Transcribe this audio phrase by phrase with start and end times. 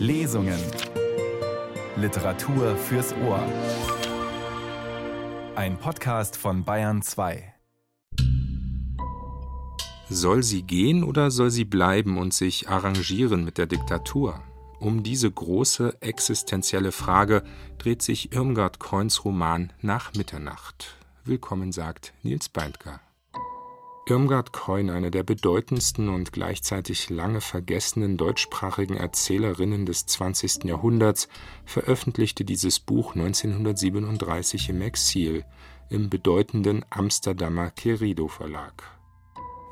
[0.00, 0.58] Lesungen.
[1.94, 3.46] Literatur fürs Ohr.
[5.54, 7.52] Ein Podcast von Bayern 2.
[10.08, 14.40] Soll sie gehen oder soll sie bleiben und sich arrangieren mit der Diktatur?
[14.78, 17.42] Um diese große existenzielle Frage
[17.76, 20.96] dreht sich Irmgard Coins Roman Nach Mitternacht.
[21.26, 23.02] Willkommen sagt Nils Beindker.
[24.06, 30.64] Irmgard Keun, eine der bedeutendsten und gleichzeitig lange vergessenen deutschsprachigen Erzählerinnen des 20.
[30.64, 31.28] Jahrhunderts,
[31.64, 35.44] veröffentlichte dieses Buch 1937 im Exil
[35.90, 38.82] im bedeutenden Amsterdamer Querido Verlag.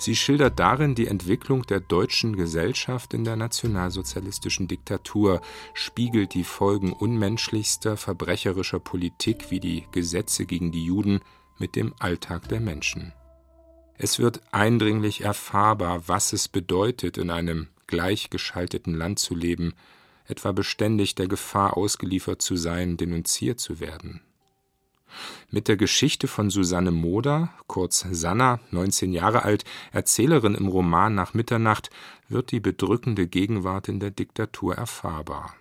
[0.00, 5.40] Sie schildert darin die Entwicklung der deutschen Gesellschaft in der nationalsozialistischen Diktatur,
[5.74, 11.20] spiegelt die Folgen unmenschlichster, verbrecherischer Politik wie die Gesetze gegen die Juden
[11.58, 13.12] mit dem Alltag der Menschen.
[14.00, 19.74] Es wird eindringlich erfahrbar, was es bedeutet, in einem gleichgeschalteten Land zu leben,
[20.28, 24.20] etwa beständig der Gefahr ausgeliefert zu sein, denunziert zu werden.
[25.50, 31.34] Mit der Geschichte von Susanne Moder, kurz Sanna, 19 Jahre alt, Erzählerin im Roman Nach
[31.34, 31.90] Mitternacht,
[32.28, 35.54] wird die bedrückende Gegenwart in der Diktatur erfahrbar.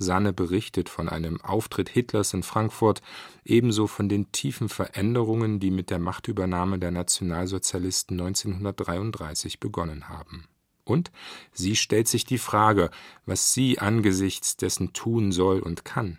[0.00, 3.02] Sanne berichtet von einem Auftritt Hitlers in Frankfurt,
[3.44, 10.46] ebenso von den tiefen Veränderungen, die mit der Machtübernahme der Nationalsozialisten 1933 begonnen haben.
[10.84, 11.12] Und
[11.52, 12.90] sie stellt sich die Frage,
[13.26, 16.18] was sie angesichts dessen tun soll und kann.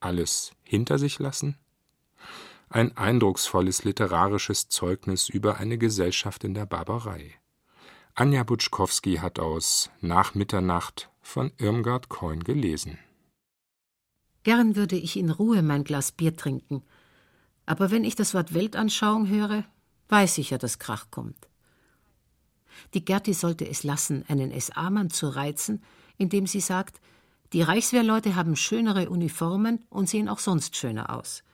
[0.00, 1.56] Alles hinter sich lassen?
[2.68, 7.34] Ein eindrucksvolles literarisches Zeugnis über eine Gesellschaft in der Barbarei.
[8.14, 12.98] Anja Butschkowski hat aus Nach Mitternacht von Irmgard Coin gelesen.
[14.44, 16.82] Gern würde ich in Ruhe mein Glas Bier trinken,
[17.64, 19.64] aber wenn ich das Wort Weltanschauung höre,
[20.08, 21.48] weiß ich ja, dass Krach kommt.
[22.94, 25.82] Die Gerti sollte es lassen, einen SA-Mann zu reizen,
[26.18, 27.00] indem sie sagt,
[27.52, 31.44] die Reichswehrleute haben schönere Uniformen und sehen auch sonst schöner aus.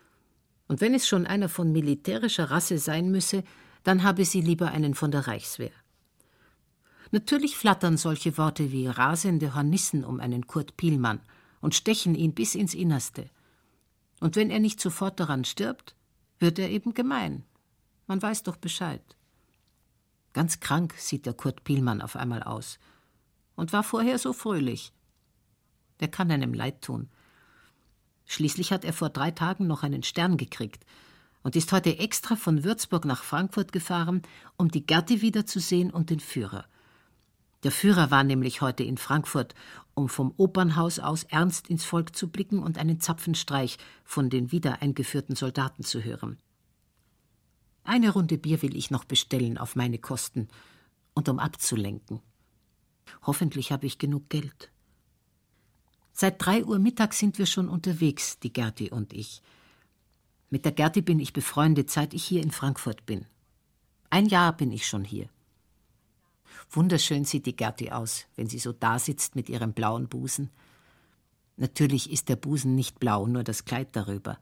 [0.66, 3.42] Und wenn es schon einer von militärischer Rasse sein müsse,
[3.82, 5.72] dann habe sie lieber einen von der Reichswehr.
[7.10, 11.20] Natürlich flattern solche Worte wie rasende Hornissen um einen Kurt Pielmann–
[11.60, 13.30] und stechen ihn bis ins Innerste.
[14.20, 15.94] Und wenn er nicht sofort daran stirbt,
[16.38, 17.44] wird er eben gemein.
[18.06, 19.02] Man weiß doch Bescheid.
[20.32, 22.78] Ganz krank sieht der Kurt Pielmann auf einmal aus
[23.56, 24.92] und war vorher so fröhlich.
[26.00, 27.08] Der kann einem leid tun.
[28.26, 30.84] Schließlich hat er vor drei Tagen noch einen Stern gekriegt
[31.42, 34.22] und ist heute extra von Würzburg nach Frankfurt gefahren,
[34.56, 36.66] um die Gerti wiederzusehen und den Führer.
[37.64, 39.54] Der Führer war nämlich heute in Frankfurt,
[39.98, 44.80] um vom Opernhaus aus ernst ins Volk zu blicken und einen Zapfenstreich von den wieder
[44.80, 46.38] eingeführten Soldaten zu hören.
[47.82, 50.48] Eine Runde Bier will ich noch bestellen auf meine Kosten
[51.14, 52.20] und um abzulenken.
[53.22, 54.70] Hoffentlich habe ich genug Geld.
[56.12, 59.42] Seit drei Uhr Mittag sind wir schon unterwegs, die Gerti und ich.
[60.48, 63.26] Mit der Gerti bin ich befreundet, seit ich hier in Frankfurt bin.
[64.10, 65.28] Ein Jahr bin ich schon hier.
[66.70, 70.50] Wunderschön sieht die Gerti aus, wenn sie so dasitzt mit ihrem blauen Busen.
[71.56, 74.38] Natürlich ist der Busen nicht blau, nur das Kleid darüber.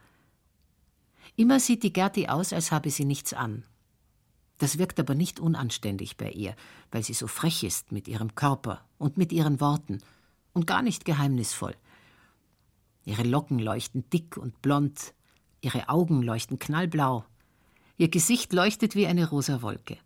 [1.37, 3.65] Immer sieht die Gerti aus, als habe sie nichts an.
[4.59, 6.57] Das wirkt aber nicht unanständig bei ihr,
[6.91, 9.99] weil sie so frech ist mit ihrem Körper und mit ihren Worten
[10.53, 11.77] und gar nicht geheimnisvoll.
[13.05, 15.15] Ihre Locken leuchten dick und blond,
[15.61, 17.25] ihre Augen leuchten knallblau,
[17.99, 19.99] ihr Gesicht leuchtet wie eine rosa Wolke.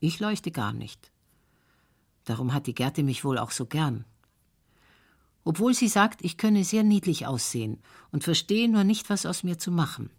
[0.00, 1.12] Ich leuchte gar nicht.
[2.24, 4.04] Darum hat die Gerte mich wohl auch so gern.
[5.44, 7.78] Obwohl sie sagt, ich könne sehr niedlich aussehen
[8.10, 10.10] und verstehe nur nicht, was aus mir zu machen.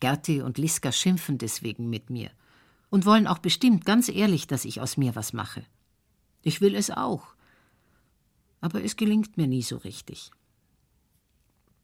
[0.00, 2.30] Gerti und Liska schimpfen deswegen mit mir
[2.90, 5.64] und wollen auch bestimmt ganz ehrlich, dass ich aus mir was mache.
[6.42, 7.34] Ich will es auch.
[8.60, 10.30] Aber es gelingt mir nie so richtig.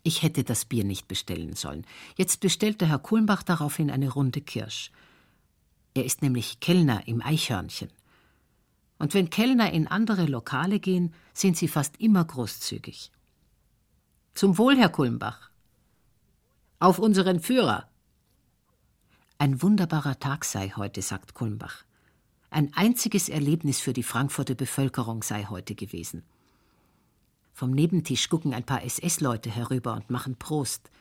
[0.03, 1.87] Ich hätte das Bier nicht bestellen sollen.
[2.17, 4.91] Jetzt bestellte Herr Kulmbach daraufhin eine Runde Kirsch.
[5.99, 7.89] Er ist nämlich Kellner im Eichhörnchen.
[9.01, 13.11] Und wenn Kellner in andere Lokale gehen, sind sie fast immer großzügig.
[14.33, 15.51] Zum Wohl, Herr Kulmbach.
[16.79, 17.89] Auf unseren Führer.
[19.39, 21.83] Ein wunderbarer Tag sei heute, sagt Kulmbach.
[22.49, 26.23] Ein einziges Erlebnis für die Frankfurter Bevölkerung sei heute gewesen.
[27.55, 30.93] Vom Nebentisch gucken ein paar SS-Leute herüber und machen Prost.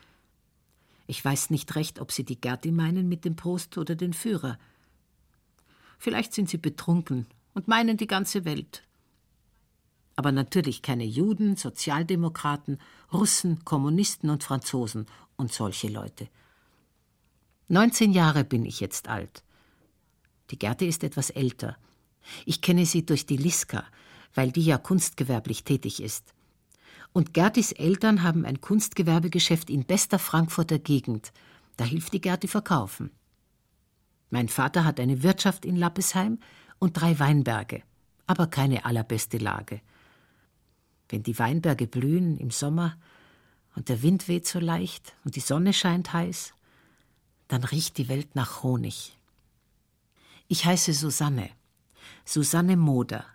[1.05, 4.57] Ich weiß nicht recht, ob sie die Gerti meinen mit dem Prost oder den Führer.
[5.97, 8.83] Vielleicht sind sie betrunken und meinen die ganze Welt.
[10.15, 12.79] Aber natürlich keine Juden, Sozialdemokraten,
[13.13, 15.05] Russen, Kommunisten und Franzosen
[15.35, 16.27] und solche Leute.
[17.69, 19.43] 19 Jahre bin ich jetzt alt.
[20.49, 21.77] Die Gerte ist etwas älter.
[22.45, 23.85] Ich kenne sie durch die Liska,
[24.33, 26.33] weil die ja kunstgewerblich tätig ist.
[27.13, 31.31] Und Gertis Eltern haben ein Kunstgewerbegeschäft in bester Frankfurter Gegend.
[31.75, 33.11] Da hilft die Gerti verkaufen.
[34.29, 36.39] Mein Vater hat eine Wirtschaft in Lappesheim
[36.79, 37.83] und drei Weinberge,
[38.25, 39.81] aber keine allerbeste Lage.
[41.09, 42.97] Wenn die Weinberge blühen im Sommer
[43.75, 46.53] und der Wind weht so leicht und die Sonne scheint heiß,
[47.47, 49.17] dann riecht die Welt nach Honig.
[50.49, 51.49] Ich heiße Susanne,
[52.25, 53.25] Susanne Moder.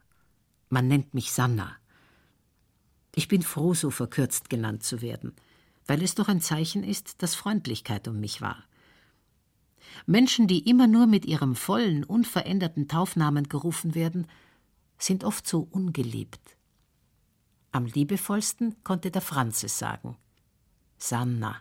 [0.69, 1.77] Man nennt mich Sanna.
[3.15, 5.35] Ich bin froh, so verkürzt genannt zu werden,
[5.87, 8.65] weil es doch ein Zeichen ist, dass Freundlichkeit um mich war.
[10.06, 14.27] Menschen, die immer nur mit ihrem vollen, unveränderten Taufnamen gerufen werden,
[14.99, 16.56] sind oft so ungeliebt.
[17.73, 20.17] Am liebevollsten konnte der Franz es sagen.
[20.99, 21.56] Sanna,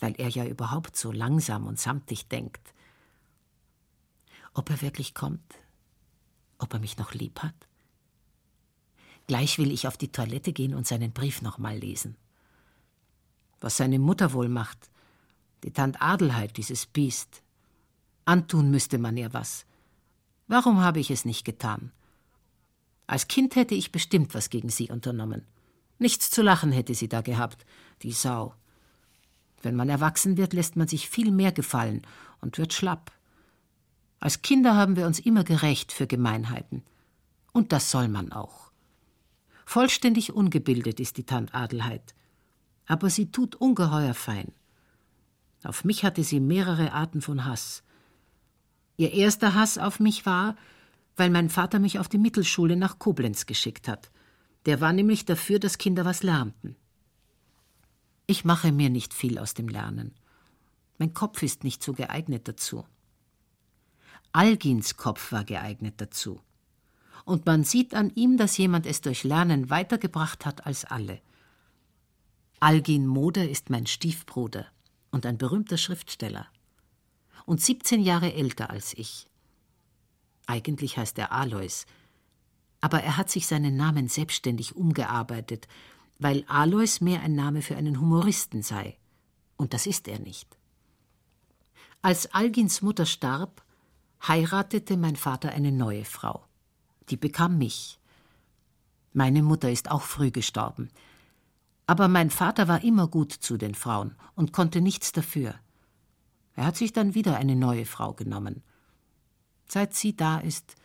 [0.00, 2.72] weil er ja überhaupt so langsam und samtig denkt.
[4.54, 5.54] Ob er wirklich kommt?
[6.58, 7.54] Ob er mich noch lieb hat?
[9.26, 12.16] Gleich will ich auf die Toilette gehen und seinen Brief nochmal lesen.
[13.60, 14.90] Was seine Mutter wohl macht,
[15.64, 17.42] die Tant Adelheid, dieses Biest.
[18.26, 19.64] Antun müsste man ihr was.
[20.46, 21.90] Warum habe ich es nicht getan?
[23.06, 25.46] Als Kind hätte ich bestimmt was gegen sie unternommen.
[25.98, 27.64] Nichts zu lachen hätte sie da gehabt,
[28.02, 28.54] die Sau.
[29.62, 32.02] Wenn man erwachsen wird, lässt man sich viel mehr gefallen
[32.42, 33.10] und wird schlapp.
[34.20, 36.82] Als Kinder haben wir uns immer gerecht für Gemeinheiten.
[37.52, 38.70] Und das soll man auch.
[39.64, 42.14] Vollständig ungebildet ist die Tant Adelheid.
[42.86, 44.52] Aber sie tut ungeheuer fein.
[45.64, 47.82] Auf mich hatte sie mehrere Arten von Hass.
[48.98, 50.56] Ihr erster Hass auf mich war,
[51.16, 54.10] weil mein Vater mich auf die Mittelschule nach Koblenz geschickt hat.
[54.66, 56.76] Der war nämlich dafür, dass Kinder was lernten.
[58.26, 60.14] Ich mache mir nicht viel aus dem Lernen.
[60.98, 62.84] Mein Kopf ist nicht so geeignet dazu.
[64.32, 66.40] Algins Kopf war geeignet dazu.
[67.24, 71.20] Und man sieht an ihm, dass jemand es durch Lernen weitergebracht hat als alle.
[72.60, 74.66] Algin Moder ist mein Stiefbruder
[75.14, 76.48] und ein berühmter Schriftsteller.
[77.46, 79.28] Und 17 Jahre älter als ich.
[80.46, 81.86] Eigentlich heißt er Alois,
[82.80, 85.68] aber er hat sich seinen Namen selbstständig umgearbeitet,
[86.18, 88.98] weil Alois mehr ein Name für einen Humoristen sei.
[89.56, 90.58] Und das ist er nicht.
[92.02, 93.62] Als Algins Mutter starb,
[94.26, 96.44] heiratete mein Vater eine neue Frau.
[97.08, 98.00] Die bekam mich.
[99.12, 100.90] Meine Mutter ist auch früh gestorben.
[101.86, 105.54] Aber mein Vater war immer gut zu den Frauen und konnte nichts dafür.
[106.56, 108.62] Er hat sich dann wieder eine neue Frau genommen.
[109.68, 110.76] Seit sie da ist,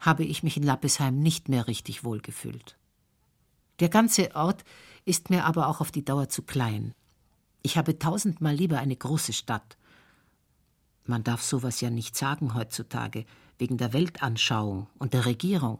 [0.00, 2.76] habe ich mich in Lappesheim nicht mehr richtig wohlgefühlt.
[3.80, 4.64] Der ganze Ort
[5.04, 6.92] ist mir aber auch auf die Dauer zu klein.
[7.62, 9.76] Ich habe tausendmal lieber eine große Stadt.
[11.06, 13.24] Man darf sowas ja nicht sagen heutzutage,
[13.58, 15.78] wegen der Weltanschauung und der Regierung.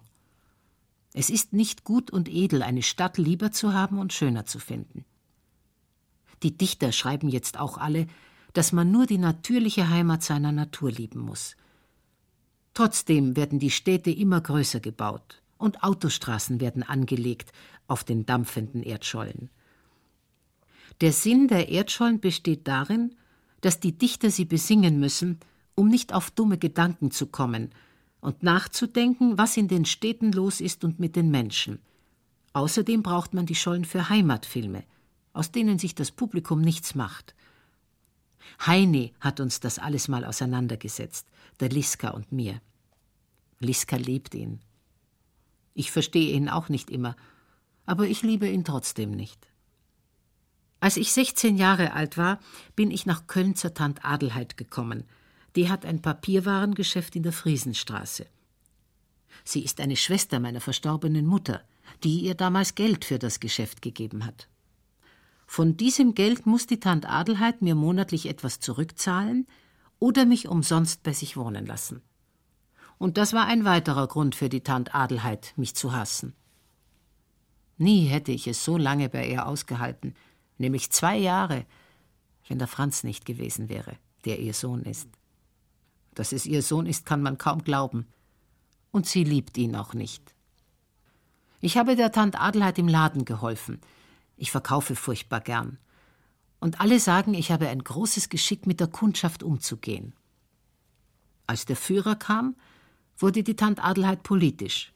[1.16, 5.04] Es ist nicht gut und edel, eine Stadt lieber zu haben und schöner zu finden.
[6.42, 8.08] Die Dichter schreiben jetzt auch alle,
[8.52, 11.56] dass man nur die natürliche Heimat seiner Natur lieben muss.
[12.74, 17.52] Trotzdem werden die Städte immer größer gebaut und Autostraßen werden angelegt
[17.86, 19.50] auf den dampfenden Erdschollen.
[21.00, 23.14] Der Sinn der Erdschollen besteht darin,
[23.60, 25.38] dass die Dichter sie besingen müssen,
[25.76, 27.70] um nicht auf dumme Gedanken zu kommen
[28.24, 31.78] und nachzudenken, was in den Städten los ist und mit den Menschen.
[32.54, 34.82] Außerdem braucht man die Schollen für Heimatfilme,
[35.34, 37.34] aus denen sich das Publikum nichts macht.
[38.64, 41.26] Heine hat uns das alles mal auseinandergesetzt,
[41.60, 42.62] der Liska und mir.
[43.60, 44.60] Liska liebt ihn.
[45.74, 47.16] Ich verstehe ihn auch nicht immer,
[47.84, 49.48] aber ich liebe ihn trotzdem nicht.
[50.80, 52.40] Als ich 16 Jahre alt war,
[52.74, 55.04] bin ich nach Köln zur Tant Adelheid gekommen.
[55.56, 58.26] Die hat ein Papierwarengeschäft in der Friesenstraße.
[59.44, 61.62] Sie ist eine Schwester meiner verstorbenen Mutter,
[62.02, 64.48] die ihr damals Geld für das Geschäft gegeben hat.
[65.46, 69.46] Von diesem Geld muss die Tant Adelheid mir monatlich etwas zurückzahlen
[69.98, 72.02] oder mich umsonst bei sich wohnen lassen.
[72.98, 76.34] Und das war ein weiterer Grund für die Tant Adelheid, mich zu hassen.
[77.76, 80.14] Nie hätte ich es so lange bei ihr ausgehalten,
[80.58, 81.66] nämlich zwei Jahre,
[82.48, 85.08] wenn der Franz nicht gewesen wäre, der ihr Sohn ist.
[86.14, 88.06] Dass es ihr Sohn ist, kann man kaum glauben.
[88.90, 90.34] Und sie liebt ihn auch nicht.
[91.60, 93.80] Ich habe der Tant Adelheid im Laden geholfen.
[94.36, 95.78] Ich verkaufe furchtbar gern.
[96.60, 100.14] Und alle sagen, ich habe ein großes Geschick, mit der Kundschaft umzugehen.
[101.46, 102.56] Als der Führer kam,
[103.18, 104.92] wurde die Tant Adelheid politisch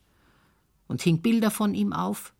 [0.87, 2.33] und hing Bilder von ihm auf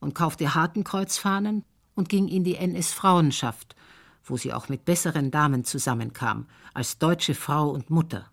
[0.00, 3.76] und kaufte Hakenkreuzfahnen und ging in die NS-Frauenschaft,
[4.24, 8.30] wo sie auch mit besseren Damen zusammenkam, als deutsche Frau und Mutter.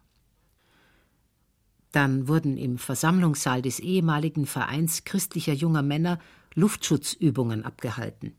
[1.92, 6.20] Dann wurden im Versammlungssaal des ehemaligen Vereins christlicher junger Männer
[6.54, 8.36] Luftschutzübungen abgehalten.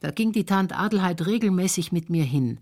[0.00, 2.60] Da ging die Tant Adelheid regelmäßig mit mir hin,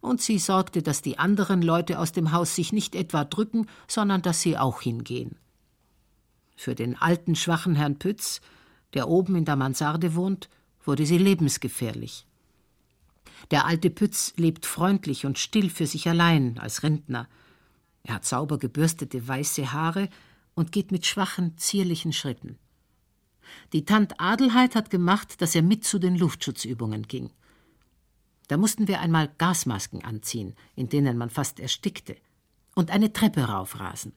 [0.00, 4.22] und sie sorgte, dass die anderen Leute aus dem Haus sich nicht etwa drücken, sondern
[4.22, 5.36] dass sie auch hingehen.
[6.56, 8.40] Für den alten, schwachen Herrn Pütz,
[8.94, 10.48] der oben in der Mansarde wohnt,
[10.84, 12.27] wurde sie lebensgefährlich.
[13.50, 17.28] Der alte Pütz lebt freundlich und still für sich allein als Rentner.
[18.02, 20.08] Er hat sauber gebürstete weiße Haare
[20.54, 22.58] und geht mit schwachen, zierlichen Schritten.
[23.72, 27.30] Die Tant Adelheid hat gemacht, dass er mit zu den Luftschutzübungen ging.
[28.48, 32.16] Da mussten wir einmal Gasmasken anziehen, in denen man fast erstickte,
[32.74, 34.12] und eine Treppe raufrasen.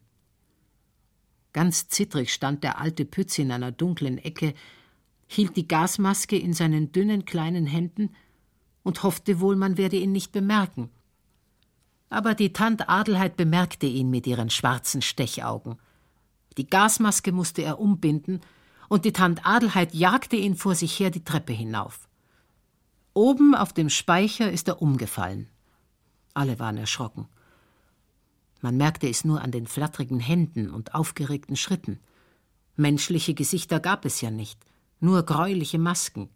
[1.54, 4.54] Ganz zittrig stand der alte Pütz in einer dunklen Ecke,
[5.28, 8.16] hielt die Gasmaske in seinen dünnen kleinen Händen
[8.84, 10.90] und hoffte wohl, man werde ihn nicht bemerken.
[12.10, 15.78] Aber die Tant Adelheid bemerkte ihn mit ihren schwarzen Stechaugen.
[16.58, 18.42] Die Gasmaske musste er umbinden,
[18.90, 22.10] und die Tant Adelheid jagte ihn vor sich her die Treppe hinauf.
[23.14, 25.48] Oben auf dem Speicher ist er umgefallen.
[26.34, 27.28] Alle waren erschrocken.
[28.62, 32.00] Man merkte es nur an den flatterigen Händen und aufgeregten Schritten.
[32.76, 34.60] Menschliche Gesichter gab es ja nicht,
[35.00, 36.30] nur greuliche Masken.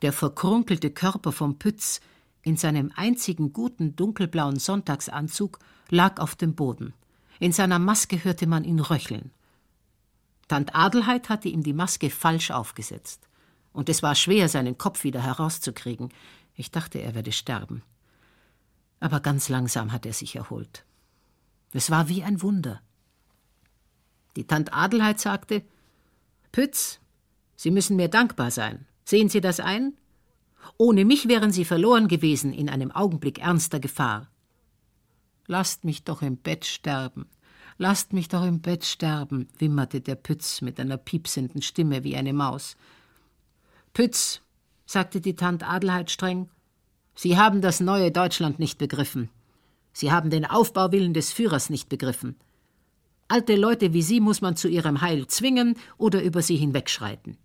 [0.00, 2.00] Der verkrunkelte Körper vom Pütz
[2.42, 5.58] in seinem einzigen guten dunkelblauen Sonntagsanzug
[5.90, 6.94] lag auf dem Boden.
[7.38, 9.30] In seiner Maske hörte man ihn röcheln.
[10.48, 13.28] Tant Adelheid hatte ihm die Maske falsch aufgesetzt.
[13.72, 16.10] Und es war schwer, seinen Kopf wieder herauszukriegen.
[16.54, 17.82] Ich dachte, er werde sterben.
[19.00, 20.84] Aber ganz langsam hat er sich erholt.
[21.72, 22.80] Es war wie ein Wunder.
[24.36, 25.62] Die Tant Adelheid sagte:
[26.52, 27.00] Pütz,
[27.56, 28.86] Sie müssen mir dankbar sein.
[29.04, 29.94] Sehen Sie das ein?
[30.78, 34.28] Ohne mich wären Sie verloren gewesen in einem Augenblick ernster Gefahr.
[35.46, 37.26] Lasst mich doch im Bett sterben.
[37.78, 42.32] Lasst mich doch im Bett sterben, wimmerte der Pütz mit einer piepsenden Stimme wie eine
[42.32, 42.76] Maus.
[43.92, 44.40] Pütz,
[44.86, 46.48] sagte die Tant Adelheid streng,
[47.14, 49.28] Sie haben das neue Deutschland nicht begriffen.
[49.92, 52.36] Sie haben den Aufbauwillen des Führers nicht begriffen.
[53.28, 57.36] Alte Leute wie Sie muss man zu ihrem Heil zwingen oder über sie hinwegschreiten.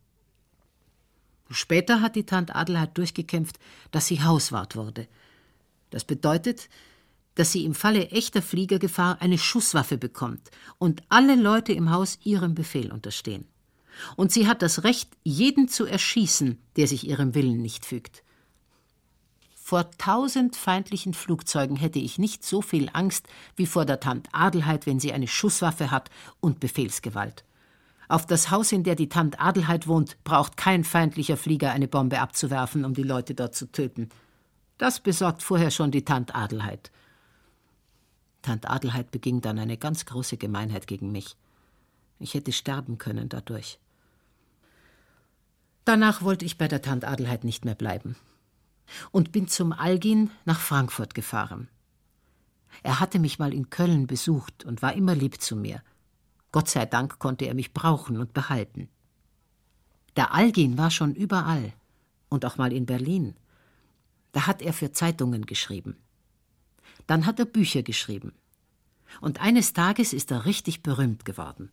[1.50, 3.60] Später hat die Tant Adelheid durchgekämpft,
[3.92, 5.08] dass sie Hauswart wurde.
[5.90, 6.70] Das bedeutet,
[7.36, 10.50] dass sie im Falle echter Fliegergefahr eine Schusswaffe bekommt
[10.80, 13.46] und alle Leute im Haus ihrem Befehl unterstehen.
[14.16, 18.24] Und sie hat das Recht, jeden zu erschießen, der sich ihrem Willen nicht fügt.
[19.56, 24.86] Vor tausend feindlichen Flugzeugen hätte ich nicht so viel Angst wie vor der Tant Adelheid,
[24.86, 27.44] wenn sie eine Schusswaffe hat und Befehlsgewalt.
[28.08, 32.20] Auf das Haus, in der die Tant Adelheid wohnt, braucht kein feindlicher Flieger eine Bombe
[32.20, 34.10] abzuwerfen, um die Leute dort zu töten.
[34.78, 36.92] Das besorgt vorher schon die Tant Adelheid.
[38.42, 41.36] Tant Adelheid beging dann eine ganz große Gemeinheit gegen mich.
[42.20, 43.80] Ich hätte sterben können dadurch.
[45.84, 48.16] Danach wollte ich bei der Tant Adelheid nicht mehr bleiben
[49.12, 51.68] und bin zum Algin nach Frankfurt gefahren.
[52.84, 55.82] Er hatte mich mal in Köln besucht und war immer lieb zu mir.
[56.52, 58.90] Gott sei Dank konnte er mich brauchen und behalten.
[60.16, 61.74] Der Algin war schon überall
[62.30, 63.36] und auch mal in Berlin.
[64.32, 65.98] Da hat er für Zeitungen geschrieben.
[67.06, 68.34] Dann hat er Bücher geschrieben.
[69.22, 71.72] Und eines Tages ist er richtig berühmt geworden.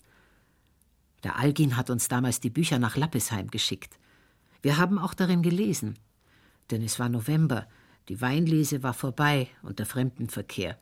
[1.24, 3.98] Der Algin hat uns damals die Bücher nach Lappesheim geschickt.
[4.62, 5.96] Wir haben auch darin gelesen
[6.70, 7.66] denn es war November,
[8.08, 10.78] die Weinlese war vorbei und der Fremdenverkehr.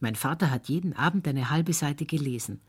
[0.00, 2.60] Mein Vater hat jeden Abend eine halbe Seite gelesen.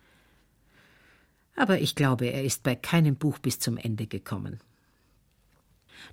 [1.60, 4.62] Aber ich glaube, er ist bei keinem Buch bis zum Ende gekommen.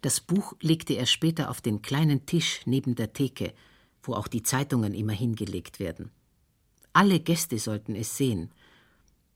[0.03, 3.55] Das Buch legte er später auf den kleinen Tisch neben der Theke,
[4.03, 6.11] wo auch die Zeitungen immer hingelegt werden.
[6.93, 8.50] Alle Gäste sollten es sehen.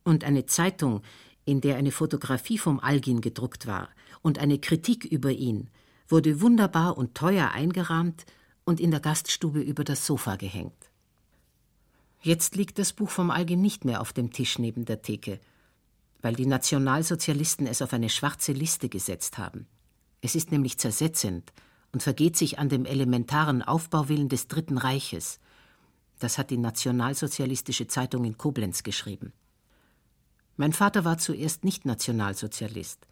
[0.02, 1.02] Und eine Zeitung,
[1.44, 3.88] in der eine Fotografie vom Algin gedruckt war
[4.20, 5.70] und eine Kritik über ihn,
[6.08, 8.26] wurde wunderbar und teuer eingerahmt
[8.64, 10.90] und in der Gaststube über das Sofa gehängt.
[12.20, 15.38] Jetzt liegt das Buch vom Algen nicht mehr auf dem Tisch neben der Theke,
[16.22, 19.66] weil die Nationalsozialisten es auf eine schwarze Liste gesetzt haben.
[20.20, 21.52] Es ist nämlich zersetzend
[21.92, 25.40] und vergeht sich an dem elementaren Aufbauwillen des Dritten Reiches.
[26.18, 29.32] Das hat die Nationalsozialistische Zeitung in Koblenz geschrieben.
[30.56, 33.06] Mein Vater war zuerst nicht Nationalsozialist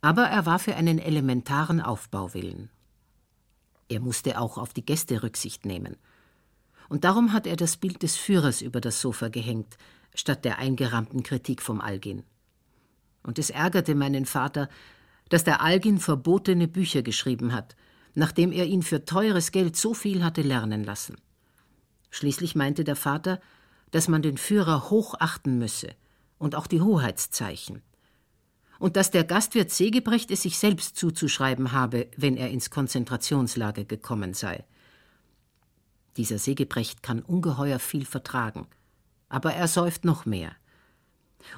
[0.00, 2.70] aber er war für einen elementaren Aufbauwillen.
[3.88, 5.96] Er musste auch auf die Gäste Rücksicht nehmen.
[6.88, 9.76] Und darum hat er das Bild des Führers über das Sofa gehängt,
[10.14, 12.22] statt der eingerahmten Kritik vom Algin.
[13.28, 14.70] Und es ärgerte meinen Vater,
[15.28, 17.76] dass der Algin verbotene Bücher geschrieben hat,
[18.14, 21.18] nachdem er ihn für teures Geld so viel hatte lernen lassen.
[22.08, 23.38] Schließlich meinte der Vater,
[23.90, 25.90] dass man den Führer hoch achten müsse
[26.38, 27.82] und auch die Hoheitszeichen.
[28.78, 34.32] Und dass der Gastwirt Segebrecht es sich selbst zuzuschreiben habe, wenn er ins Konzentrationslager gekommen
[34.32, 34.64] sei.
[36.16, 38.68] Dieser Segebrecht kann ungeheuer viel vertragen,
[39.28, 40.56] aber er säuft noch mehr.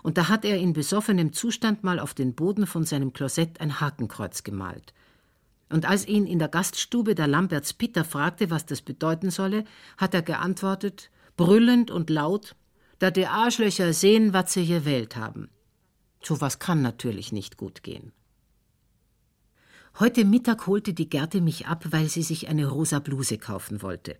[0.02, 3.80] Und da hat er in besoffenem Zustand mal auf den Boden von seinem Klosett ein
[3.80, 4.92] Hakenkreuz gemalt.
[5.68, 9.64] Und als ihn in der Gaststube der Lamberts Pitter fragte, was das bedeuten solle,
[9.96, 12.56] hat er geantwortet, brüllend und laut,
[12.98, 15.48] da die Arschlöcher sehen, was sie gewählt haben.
[16.22, 18.12] So was kann natürlich nicht gut gehen.
[19.98, 24.16] Heute Mittag holte die Gerte mich ab, weil sie sich eine rosa Bluse kaufen wollte.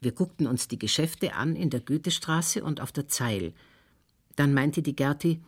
[0.00, 3.52] Wir guckten uns die Geschäfte an in der Goethestraße und auf der Zeil.
[4.38, 5.42] Dann meinte die Gerti,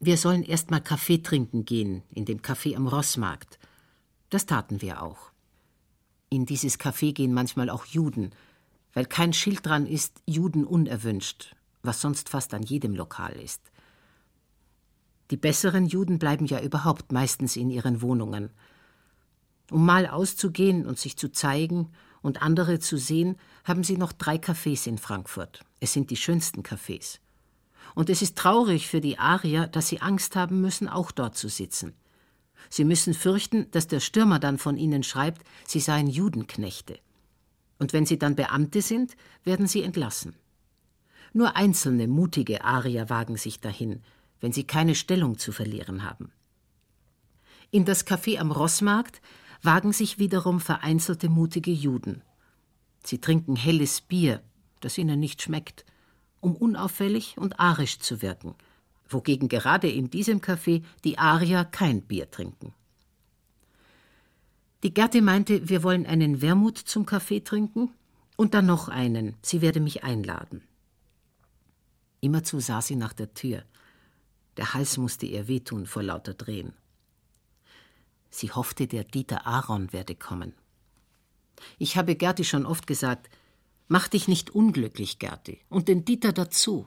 [0.00, 3.58] wir sollen erst mal Kaffee trinken gehen, in dem Café am Rossmarkt.
[4.28, 5.30] Das taten wir auch.
[6.28, 8.32] In dieses Café gehen manchmal auch Juden,
[8.92, 13.62] weil kein Schild dran ist, Juden unerwünscht, was sonst fast an jedem Lokal ist.
[15.30, 18.50] Die besseren Juden bleiben ja überhaupt meistens in ihren Wohnungen.
[19.70, 24.36] Um mal auszugehen und sich zu zeigen und andere zu sehen, haben sie noch drei
[24.36, 25.64] Cafés in Frankfurt.
[25.80, 27.20] Es sind die schönsten Cafés.
[27.94, 31.48] Und es ist traurig für die Arier, dass sie Angst haben müssen, auch dort zu
[31.48, 31.94] sitzen.
[32.68, 36.98] Sie müssen fürchten, dass der Stürmer dann von ihnen schreibt, sie seien Judenknechte.
[37.78, 40.34] Und wenn sie dann Beamte sind, werden sie entlassen.
[41.32, 44.02] Nur einzelne mutige Arier wagen sich dahin,
[44.40, 46.32] wenn sie keine Stellung zu verlieren haben.
[47.70, 49.20] In das Café am Rossmarkt
[49.62, 52.22] wagen sich wiederum vereinzelte mutige Juden.
[53.02, 54.42] Sie trinken helles Bier,
[54.80, 55.84] das ihnen nicht schmeckt,
[56.44, 58.54] um unauffällig und arisch zu wirken,
[59.08, 62.74] wogegen gerade in diesem Café die Arier kein Bier trinken.
[64.82, 67.90] Die Gerti meinte, wir wollen einen Wermut zum Kaffee trinken
[68.36, 70.62] und dann noch einen, sie werde mich einladen.
[72.20, 73.62] Immerzu sah sie nach der Tür.
[74.58, 76.74] Der Hals musste ihr wehtun vor lauter Drehen.
[78.28, 80.52] Sie hoffte, der Dieter Aaron werde kommen.
[81.78, 83.30] Ich habe Gerti schon oft gesagt,
[83.88, 86.86] mach dich nicht unglücklich, Gerti, und den Dieter dazu.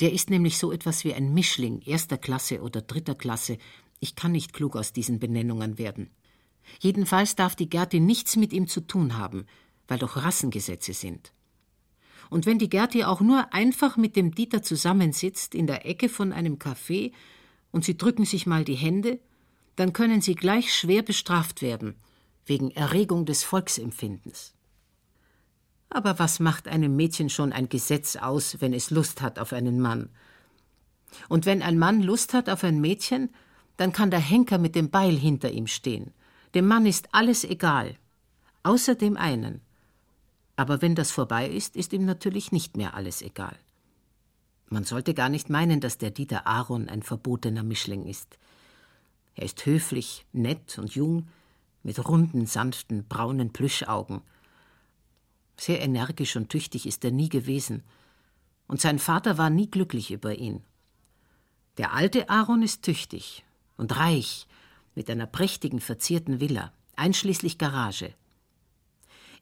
[0.00, 3.58] Der ist nämlich so etwas wie ein Mischling, erster Klasse oder dritter Klasse.
[4.00, 6.10] Ich kann nicht klug aus diesen Benennungen werden.
[6.80, 9.46] Jedenfalls darf die Gerti nichts mit ihm zu tun haben,
[9.86, 11.32] weil doch Rassengesetze sind.
[12.30, 16.32] Und wenn die Gerti auch nur einfach mit dem Dieter zusammensitzt in der Ecke von
[16.32, 17.12] einem Café
[17.70, 19.20] und sie drücken sich mal die Hände,
[19.76, 21.94] dann können sie gleich schwer bestraft werden,
[22.46, 24.54] wegen Erregung des Volksempfindens.
[25.90, 29.80] Aber was macht einem Mädchen schon ein Gesetz aus, wenn es Lust hat auf einen
[29.80, 30.10] Mann?
[31.28, 33.30] Und wenn ein Mann Lust hat auf ein Mädchen,
[33.76, 36.12] dann kann der Henker mit dem Beil hinter ihm stehen.
[36.54, 37.96] Dem Mann ist alles egal,
[38.62, 39.60] außer dem einen.
[40.56, 43.56] Aber wenn das vorbei ist, ist ihm natürlich nicht mehr alles egal.
[44.68, 48.38] Man sollte gar nicht meinen, dass der Dieter Aaron ein verbotener Mischling ist.
[49.34, 51.28] Er ist höflich, nett und jung,
[51.82, 54.22] mit runden, sanften, braunen Plüschaugen.
[55.56, 57.82] Sehr energisch und tüchtig ist er nie gewesen,
[58.66, 60.62] und sein Vater war nie glücklich über ihn.
[61.76, 63.44] Der alte Aaron ist tüchtig
[63.76, 64.46] und reich,
[64.94, 68.14] mit einer prächtigen, verzierten Villa, einschließlich Garage.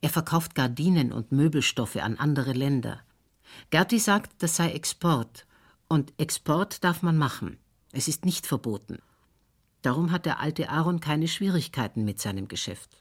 [0.00, 3.00] Er verkauft Gardinen und Möbelstoffe an andere Länder.
[3.70, 5.46] Gerti sagt, das sei Export,
[5.88, 7.58] und Export darf man machen.
[7.92, 8.98] Es ist nicht verboten.
[9.82, 12.98] Darum hat der alte Aaron keine Schwierigkeiten mit seinem Geschäft,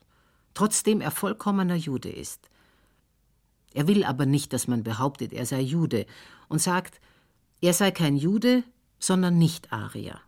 [0.53, 2.49] trotzdem er vollkommener Jude ist.
[3.73, 6.05] Er will aber nicht, dass man behauptet, er sei Jude,
[6.49, 6.99] und sagt,
[7.61, 8.63] er sei kein Jude,
[8.99, 10.19] sondern Nicht-Arier.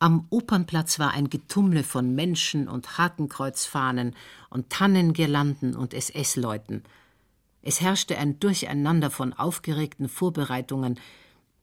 [0.00, 4.14] Am Opernplatz war ein Getummel von Menschen und Hakenkreuzfahnen
[4.48, 6.84] und Tannengirlanden und SS-Leuten.
[7.62, 11.00] Es herrschte ein Durcheinander von aufgeregten Vorbereitungen,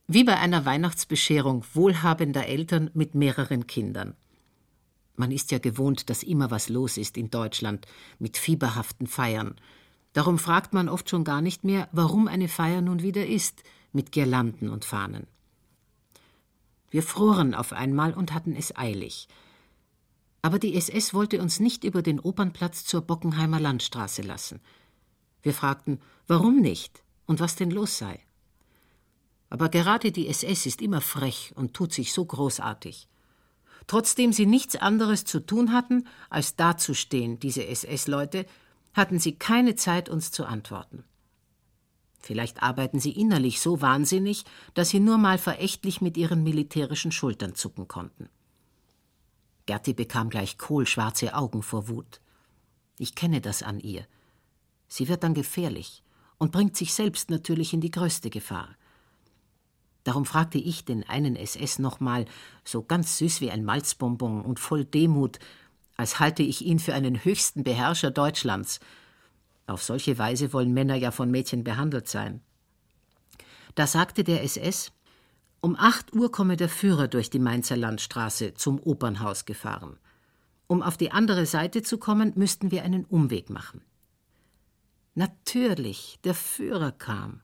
[0.08, 4.16] wie bei einer Weihnachtsbescherung wohlhabender Eltern mit mehreren Kindern.
[5.16, 7.86] Man ist ja gewohnt, dass immer was los ist in Deutschland
[8.20, 9.56] mit fieberhaften Feiern.
[10.14, 14.12] Darum fragt man oft schon gar nicht mehr, warum eine Feier nun wieder ist, mit
[14.12, 15.28] Girlanden und Fahnen.
[16.90, 19.28] Wir froren auf einmal und hatten es eilig.
[20.42, 24.62] Aber die SS wollte uns nicht über den Opernplatz zur Bockenheimer Landstraße lassen.
[25.42, 28.20] Wir fragten, warum nicht und was denn los sei.
[29.50, 33.08] Aber gerade die SS ist immer frech und tut sich so großartig.
[33.88, 38.46] Trotzdem sie nichts anderes zu tun hatten, als dazustehen, diese SS-Leute,
[38.94, 41.04] hatten sie keine Zeit, uns zu antworten.
[42.20, 47.54] Vielleicht arbeiten sie innerlich so wahnsinnig, dass sie nur mal verächtlich mit ihren militärischen Schultern
[47.54, 48.30] zucken konnten.
[49.68, 52.22] Gerti bekam gleich kohlschwarze Augen vor Wut.
[52.98, 54.08] Ich kenne das an ihr.
[54.88, 56.04] Sie wird dann gefährlich
[56.38, 58.76] und bringt sich selbst natürlich in die größte Gefahr.
[60.06, 62.26] Darum fragte ich den einen SS nochmal,
[62.64, 65.40] so ganz süß wie ein Malzbonbon und voll Demut,
[65.98, 68.80] als halte ich ihn für einen höchsten Beherrscher Deutschlands.
[69.66, 72.42] Auf solche Weise wollen Männer ja von Mädchen behandelt sein.
[73.74, 74.92] Da sagte der SS,
[75.60, 79.98] um acht Uhr komme der Führer durch die Mainzer Landstraße zum Opernhaus gefahren.
[80.68, 83.82] Um auf die andere Seite zu kommen, müssten wir einen Umweg machen.
[85.16, 87.42] Natürlich, der Führer kam,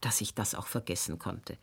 [0.00, 1.56] dass ich das auch vergessen konnte.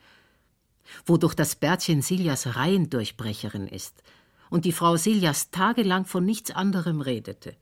[1.06, 4.04] Wodurch das Bärtchen Siljas Reihendurchbrecherin ist
[4.50, 7.56] und die Frau Siljas tagelang von nichts anderem redete.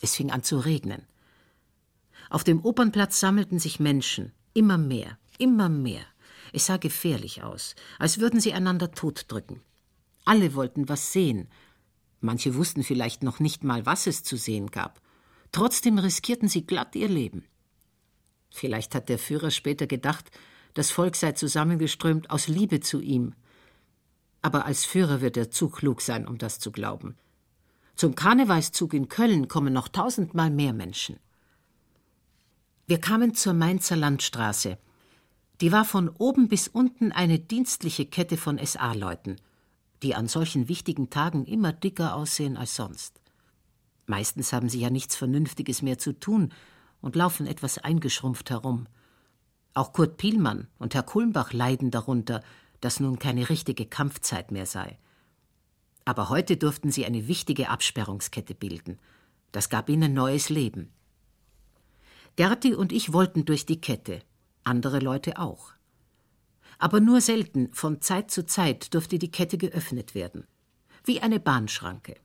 [0.00, 1.06] Es fing an zu regnen.
[2.30, 6.04] Auf dem Opernplatz sammelten sich Menschen, immer mehr, immer mehr.
[6.52, 9.60] Es sah gefährlich aus, als würden sie einander totdrücken.
[10.24, 11.48] Alle wollten was sehen.
[12.20, 15.00] Manche wussten vielleicht noch nicht mal, was es zu sehen gab.
[15.50, 17.44] Trotzdem riskierten sie glatt ihr Leben.
[18.50, 20.30] Vielleicht hat der Führer später gedacht,
[20.74, 23.34] das Volk sei zusammengeströmt aus Liebe zu ihm.
[24.40, 27.16] Aber als Führer wird er zu klug sein, um das zu glauben.
[27.94, 31.18] Zum Karnevalszug in Köln kommen noch tausendmal mehr Menschen.
[32.86, 34.78] Wir kamen zur Mainzer Landstraße.
[35.60, 39.36] Die war von oben bis unten eine dienstliche Kette von SA-Leuten,
[40.02, 43.20] die an solchen wichtigen Tagen immer dicker aussehen als sonst.
[44.06, 46.52] Meistens haben sie ja nichts Vernünftiges mehr zu tun
[47.00, 48.88] und laufen etwas eingeschrumpft herum.
[49.74, 52.42] Auch Kurt Pielmann und Herr Kulmbach leiden darunter,
[52.80, 54.98] dass nun keine richtige Kampfzeit mehr sei.
[56.04, 58.98] Aber heute durften sie eine wichtige Absperrungskette bilden.
[59.52, 60.90] Das gab ihnen neues Leben.
[62.36, 64.20] Gerti und ich wollten durch die Kette,
[64.64, 65.72] andere Leute auch.
[66.78, 70.46] Aber nur selten, von Zeit zu Zeit, durfte die Kette geöffnet werden,
[71.04, 72.16] wie eine Bahnschranke.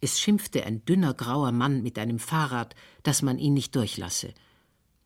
[0.00, 4.34] Es schimpfte ein dünner grauer Mann mit einem Fahrrad, dass man ihn nicht durchlasse.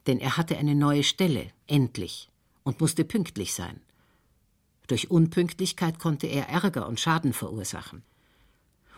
[0.07, 2.31] Denn er hatte eine neue Stelle, endlich,
[2.63, 3.81] und musste pünktlich sein.
[4.87, 8.03] Durch Unpünktlichkeit konnte er Ärger und Schaden verursachen.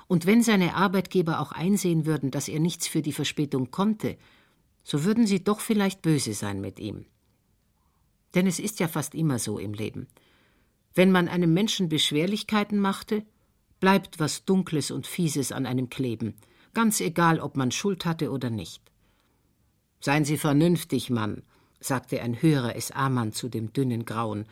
[0.06, 4.16] Und wenn seine Arbeitgeber auch einsehen würden, dass er nichts für die Verspätung konnte,
[4.82, 7.06] so würden sie doch vielleicht böse sein mit ihm.
[8.34, 10.08] Denn es ist ja fast immer so im Leben.
[10.94, 13.24] Wenn man einem Menschen Beschwerlichkeiten machte,
[13.78, 16.34] bleibt was Dunkles und Fieses an einem kleben,
[16.74, 18.89] ganz egal, ob man Schuld hatte oder nicht.
[20.00, 21.42] Seien Sie vernünftig, Mann,
[21.78, 24.46] sagte ein höherer SA-Mann zu dem dünnen Grauen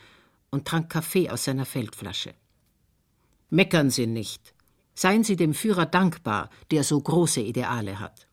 [0.51, 2.35] und trank Kaffee aus seiner Feldflasche.
[3.51, 4.55] Meckern Sie nicht.
[4.95, 8.27] Seien Sie dem Führer dankbar, der so große Ideale hat.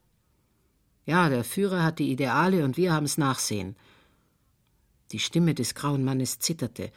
[1.06, 3.76] Ja, der Führer hat die Ideale und wir haben's Nachsehen.
[5.12, 6.92] Die Stimme des grauen Mannes zitterte.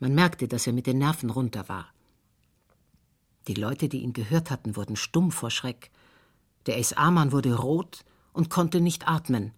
[0.00, 1.86] Man merkte, dass er mit den Nerven runter war.
[3.46, 5.90] Die Leute, die ihn gehört hatten, wurden stumm vor Schreck.
[6.66, 8.04] Der SA-Mann wurde rot
[8.36, 9.52] und konnte nicht atmen.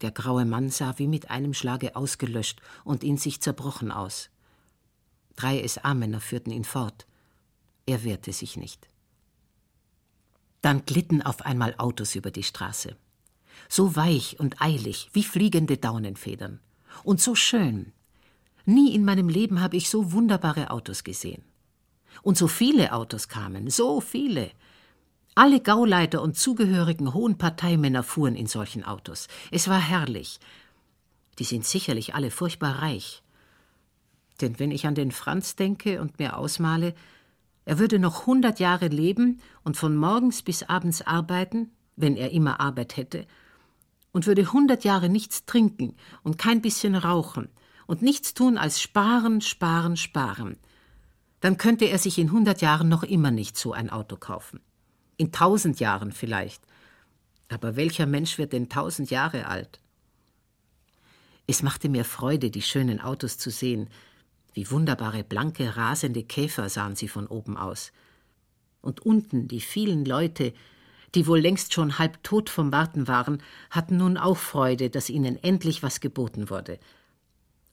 [0.00, 4.30] Der graue Mann sah wie mit einem Schlage ausgelöscht und in sich zerbrochen aus.
[5.34, 7.06] Drei SA-Männer führten ihn fort.
[7.84, 8.88] Er wehrte sich nicht.
[10.62, 12.96] Dann glitten auf einmal Autos über die Straße.
[13.68, 16.60] So weich und eilig wie fliegende Daunenfedern.
[17.02, 17.92] Und so schön.
[18.66, 21.42] Nie in meinem Leben habe ich so wunderbare Autos gesehen.
[22.22, 24.50] Und so viele Autos kamen, so viele.
[25.38, 29.28] Alle Gauleiter und zugehörigen hohen Parteimänner fuhren in solchen Autos.
[29.52, 30.40] Es war herrlich.
[31.38, 33.22] Die sind sicherlich alle furchtbar reich.
[34.40, 36.92] Denn wenn ich an den Franz denke und mir ausmale,
[37.66, 42.58] er würde noch hundert Jahre leben und von morgens bis abends arbeiten, wenn er immer
[42.58, 43.24] Arbeit hätte,
[44.10, 47.48] und würde hundert Jahre nichts trinken und kein bisschen rauchen
[47.86, 50.56] und nichts tun als sparen, sparen, sparen,
[51.38, 54.58] dann könnte er sich in hundert Jahren noch immer nicht so ein Auto kaufen.
[55.18, 56.62] In tausend Jahren vielleicht.
[57.48, 59.80] Aber welcher Mensch wird denn tausend Jahre alt?
[61.48, 63.90] Es machte mir Freude, die schönen Autos zu sehen.
[64.54, 67.90] Wie wunderbare, blanke, rasende Käfer sahen sie von oben aus.
[68.80, 70.54] Und unten die vielen Leute,
[71.16, 75.42] die wohl längst schon halb tot vom Warten waren, hatten nun auch Freude, dass ihnen
[75.42, 76.78] endlich was geboten wurde.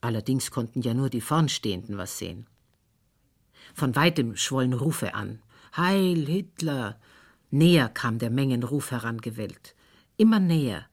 [0.01, 2.47] Allerdings konnten ja nur die Vornstehenden was sehen.
[3.75, 5.43] Von weitem schwollen Rufe an.
[5.75, 6.97] Heil Hitler!
[7.55, 9.75] Näher kam der Mengenruf herangewellt.
[10.17, 10.87] Immer näher.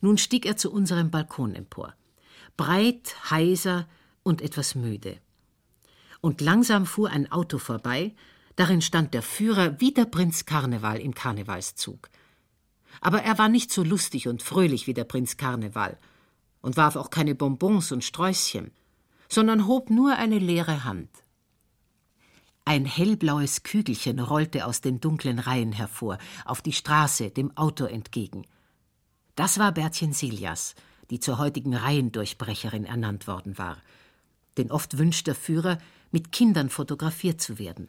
[0.00, 1.92] Nun stieg er zu unserem Balkon empor.
[2.56, 3.86] Breit, heiser
[4.22, 5.18] und etwas müde.
[6.22, 8.14] Und langsam fuhr ein Auto vorbei,
[8.56, 12.08] darin stand der Führer wie der Prinz Karneval im Karnevalszug.
[13.02, 15.98] Aber er war nicht so lustig und fröhlich wie der Prinz Karneval
[16.62, 18.70] und warf auch keine Bonbons und Sträußchen,
[19.28, 21.10] sondern hob nur eine leere Hand.
[22.66, 28.46] Ein hellblaues Kügelchen rollte aus den dunklen Reihen hervor, auf die Straße, dem Auto entgegen.
[29.36, 30.74] Das war Bertchen Siljas,
[31.10, 33.76] die zur heutigen Reihendurchbrecherin ernannt worden war.
[34.56, 35.78] Denn oft wünscht der Führer,
[36.10, 37.88] mit Kindern fotografiert zu werden.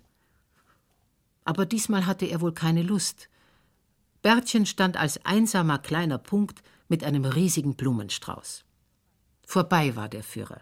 [1.45, 3.29] Aber diesmal hatte er wohl keine Lust.
[4.23, 8.65] Bertchen stand als einsamer kleiner Punkt mit einem riesigen Blumenstrauß.
[9.45, 10.61] Vorbei war der Führer.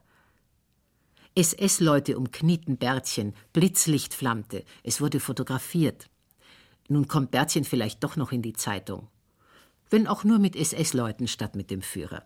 [1.36, 6.10] SS-Leute umknieten Bertchen, Blitzlicht flammte, es wurde fotografiert.
[6.88, 9.08] Nun kommt Bertchen vielleicht doch noch in die Zeitung.
[9.90, 12.26] Wenn auch nur mit SS-Leuten statt mit dem Führer.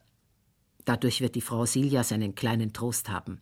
[0.83, 3.39] Dadurch wird die Frau Silja seinen kleinen Trost haben.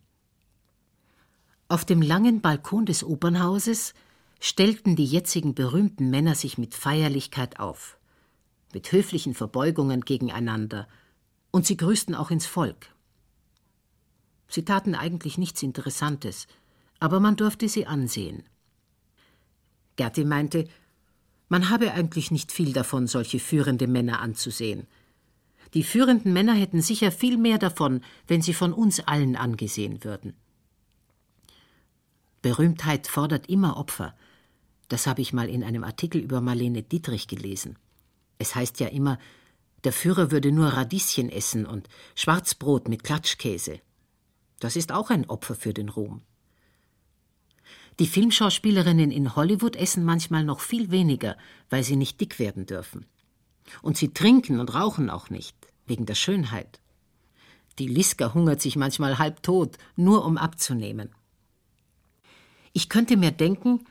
[1.68, 3.94] Auf dem langen Balkon des Opernhauses
[4.38, 7.98] stellten die jetzigen berühmten Männer sich mit Feierlichkeit auf,
[8.72, 10.86] mit höflichen Verbeugungen gegeneinander,
[11.50, 12.94] und sie grüßten auch ins Volk.
[14.48, 16.46] Sie taten eigentlich nichts Interessantes,
[17.00, 18.44] aber man durfte sie ansehen.
[19.96, 20.68] Gerti meinte,
[21.48, 24.86] man habe eigentlich nicht viel davon, solche führende Männer anzusehen.
[25.74, 30.34] Die führenden Männer hätten sicher viel mehr davon, wenn sie von uns allen angesehen würden.
[32.42, 34.14] Berühmtheit fordert immer Opfer.
[34.88, 37.76] Das habe ich mal in einem Artikel über Marlene Dietrich gelesen.
[38.38, 39.18] Es heißt ja immer,
[39.84, 43.80] der Führer würde nur Radieschen essen und Schwarzbrot mit Klatschkäse.
[44.66, 46.22] Das ist auch ein Opfer für den Ruhm.
[48.00, 51.36] Die Filmschauspielerinnen in Hollywood essen manchmal noch viel weniger,
[51.70, 53.06] weil sie nicht dick werden dürfen.
[53.80, 55.54] Und sie trinken und rauchen auch nicht,
[55.86, 56.80] wegen der Schönheit.
[57.78, 61.14] Die Liska hungert sich manchmal halb tot, nur um abzunehmen.
[62.72, 63.84] Ich könnte mir denken,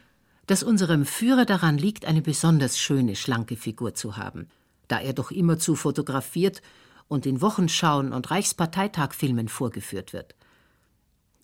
[0.46, 4.50] dass unserem Führer daran liegt, eine besonders schöne, schlanke Figur zu haben,
[4.90, 6.62] da er doch immerzu fotografiert
[7.08, 10.36] und in Wochenschauen und Reichsparteitagfilmen vorgeführt wird.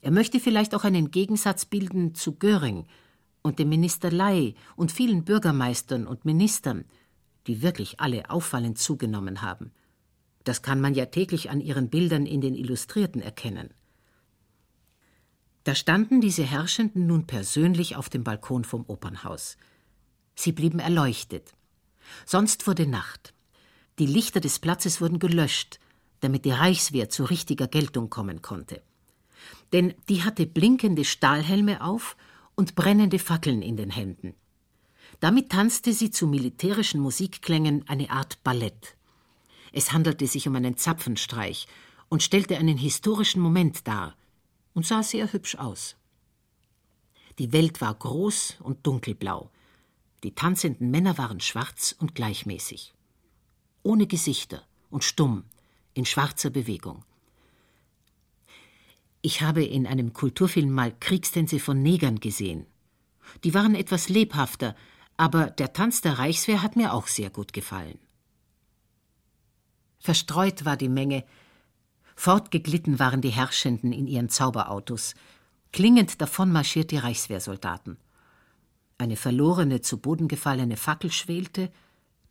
[0.02, 2.86] Er möchte vielleicht auch einen Gegensatz bilden zu Göring
[3.44, 6.86] und dem Minister Ley und vielen Bürgermeistern und Ministern,
[7.46, 9.72] die wirklich alle auffallend zugenommen haben.
[10.44, 13.70] Das kann man ja täglich an ihren Bildern in den Illustrierten erkennen.
[15.64, 19.58] Da standen diese Herrschenden nun persönlich auf dem Balkon vom Opernhaus.
[20.34, 21.54] Sie blieben erleuchtet.
[22.26, 23.36] Sonst wurde Nacht.
[24.00, 25.80] Die Lichter des Platzes wurden gelöscht,
[26.22, 28.82] damit die Reichswehr zu richtiger Geltung kommen konnte
[29.74, 32.18] denn die hatte blinkende Stahlhelme auf
[32.56, 34.36] und brennende Fackeln in den Händen.
[35.20, 38.96] Damit tanzte sie zu militärischen Musikklängen eine Art Ballett.
[39.72, 41.68] Es handelte sich um einen Zapfenstreich
[42.10, 44.16] und stellte einen historischen Moment dar
[44.74, 45.96] und sah sehr hübsch aus.
[47.40, 49.50] Die Welt war groß und dunkelblau.
[50.24, 52.94] Die tanzenden Männer waren schwarz und gleichmäßig.
[53.84, 55.46] Ohne Gesichter und stumm,
[55.94, 57.04] in schwarzer Bewegung.
[59.22, 62.66] Ich habe in einem Kulturfilm mal Kriegstänze von Negern gesehen.
[63.44, 64.76] Die waren etwas lebhafter,
[65.16, 68.00] aber der Tanz der Reichswehr hat mir auch sehr gut gefallen.
[70.00, 71.24] Verstreut war die Menge,
[72.16, 75.14] fortgeglitten waren die Herrschenden in ihren Zauberautos,
[75.72, 77.98] klingend davon marschiert die Reichswehrsoldaten.
[78.98, 81.72] Eine verlorene, zu Boden gefallene Fackel schwelte,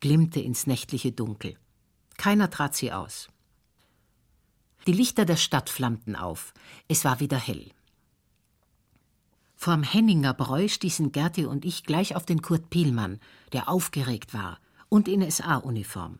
[0.01, 1.57] glimmte ins nächtliche Dunkel.
[2.17, 3.29] Keiner trat sie aus.
[4.87, 6.53] Die Lichter der Stadt flammten auf.
[6.87, 7.71] Es war wieder hell.
[9.55, 13.19] Vorm Henninger Bräu stießen Gerti und ich gleich auf den Kurt Pielmann,
[13.53, 16.17] der aufgeregt war und in SA-Uniform.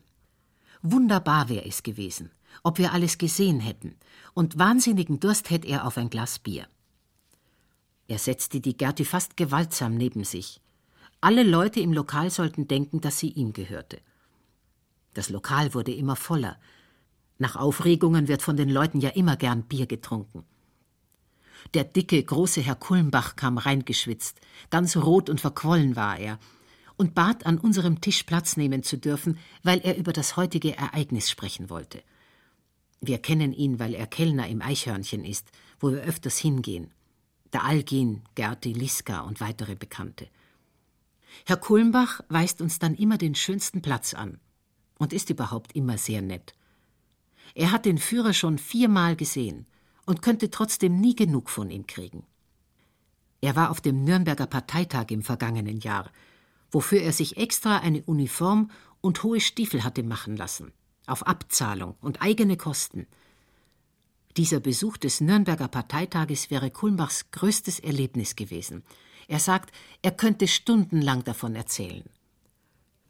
[0.84, 3.96] Wunderbar wäre es gewesen, ob wir alles gesehen hätten,
[4.36, 6.68] und wahnsinnigen Durst hätte er auf ein Glas Bier.
[8.08, 10.62] Er setzte die Gerti fast gewaltsam neben sich.
[11.20, 14.02] Alle Leute im Lokal sollten denken, dass sie ihm gehörte.
[15.14, 16.60] Das Lokal wurde immer voller,
[17.42, 20.46] nach Aufregungen wird von den Leuten ja immer gern Bier getrunken.
[21.74, 26.40] Der dicke, große Herr Kulmbach kam reingeschwitzt, ganz rot und verquollen war er,
[26.98, 31.32] und bat, an unserem Tisch Platz nehmen zu dürfen, weil er über das heutige Ereignis
[31.32, 32.04] sprechen wollte.
[33.00, 35.50] Wir kennen ihn, weil er Kellner im Eichhörnchen ist,
[35.80, 36.92] wo wir öfters hingehen.
[37.54, 40.28] Der Algin, Gerti, Liska und weitere Bekannte.
[41.48, 44.40] Herr Kulmbach weist uns dann immer den schönsten Platz an
[45.00, 46.54] und ist überhaupt immer sehr nett.
[47.54, 49.66] Er hat den Führer schon viermal gesehen
[50.06, 52.26] und könnte trotzdem nie genug von ihm kriegen.
[53.42, 56.12] Er war auf dem Nürnberger Parteitag im vergangenen Jahr,
[56.70, 58.70] wofür er sich extra eine Uniform
[59.02, 60.72] und hohe Stiefel hatte machen lassen,
[61.08, 63.08] auf Abzahlung und eigene Kosten.
[64.38, 68.84] Dieser Besuch des Nürnberger Parteitages wäre Kulmbachs größtes Erlebnis gewesen.
[69.28, 72.04] Er sagt, er könnte stundenlang davon erzählen.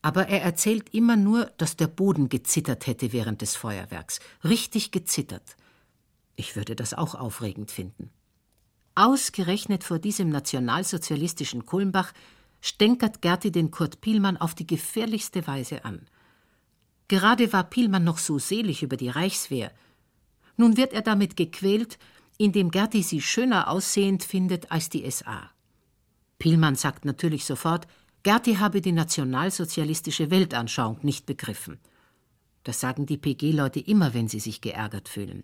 [0.02, 4.20] Aber er erzählt immer nur, dass der Boden gezittert hätte während des Feuerwerks.
[4.44, 5.56] Richtig gezittert.
[6.36, 8.10] Ich würde das auch aufregend finden.
[8.96, 12.14] Ausgerechnet vor diesem nationalsozialistischen Kulmbach
[12.62, 16.08] stänkert Gerti den Kurt Pielmann auf die gefährlichste Weise an.
[17.08, 19.72] Gerade war Pielmann noch so selig über die Reichswehr.
[20.58, 22.00] Nun wird er damit gequält,
[22.38, 25.52] indem Gerti sie schöner aussehend findet als die SA.
[26.40, 27.88] Pielmann sagt natürlich sofort,
[28.24, 31.80] Gerti habe die nationalsozialistische Weltanschauung nicht begriffen.
[32.64, 35.44] Das sagen die PG-Leute immer, wenn sie sich geärgert fühlen.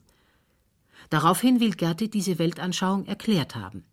[1.10, 3.84] Daraufhin will Gerti diese Weltanschauung erklärt haben.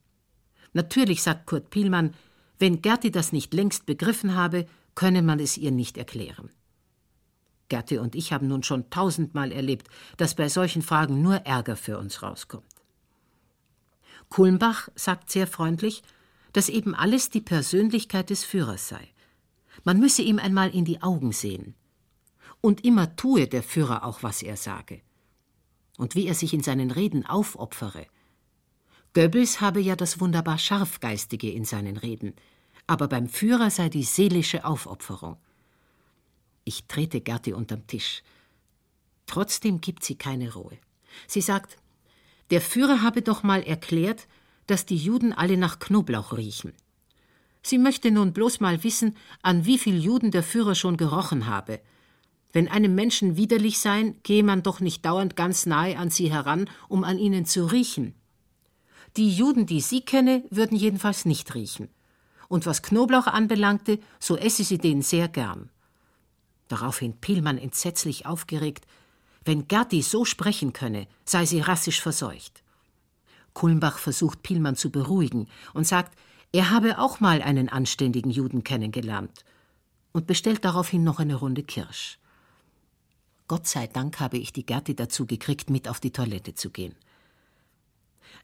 [0.74, 2.14] Natürlich sagt Kurt Pielmann,
[2.58, 6.50] wenn Gerti das nicht längst begriffen habe, könne man es ihr nicht erklären.
[7.68, 11.98] Gerti und ich haben nun schon tausendmal erlebt, dass bei solchen Fragen nur Ärger für
[11.98, 12.64] uns rauskommt.
[14.28, 16.02] Kulmbach sagt sehr freundlich,
[16.54, 19.08] dass eben alles die Persönlichkeit des Führers sei.
[19.82, 21.74] Man müsse ihm einmal in die Augen sehen.
[22.60, 25.02] Und immer tue der Führer auch, was er sage.
[25.98, 28.06] Und wie er sich in seinen Reden aufopfere.
[29.14, 32.34] Goebbels habe ja das wunderbar Scharfgeistige in seinen Reden,
[32.86, 35.36] aber beim Führer sei die seelische Aufopferung.
[36.64, 38.22] Ich trete Gerti unterm Tisch.
[39.26, 40.78] Trotzdem gibt sie keine Ruhe.
[41.26, 41.78] Sie sagt,
[42.50, 44.28] der Führer habe doch mal erklärt,
[44.66, 46.72] dass die Juden alle nach Knoblauch riechen.
[47.62, 51.80] Sie möchte nun bloß mal wissen, an wie viel Juden der Führer schon gerochen habe.
[52.52, 56.68] Wenn einem Menschen widerlich seien, gehe man doch nicht dauernd ganz nahe an sie heran,
[56.88, 58.14] um an ihnen zu riechen.
[59.16, 61.88] Die Juden, die sie kenne, würden jedenfalls nicht riechen.
[62.48, 65.70] Und was Knoblauch anbelangte, so esse sie den sehr gern.
[66.68, 68.86] Daraufhin Pielmann entsetzlich aufgeregt.
[69.44, 72.63] Wenn Gerti so sprechen könne, sei sie rassisch verseucht.
[73.54, 76.16] Kulmbach versucht Pielmann zu beruhigen und sagt,
[76.52, 79.44] er habe auch mal einen anständigen Juden kennengelernt
[80.12, 82.18] und bestellt daraufhin noch eine Runde Kirsch.
[83.48, 86.94] Gott sei Dank habe ich die Gerti dazu gekriegt, mit auf die Toilette zu gehen.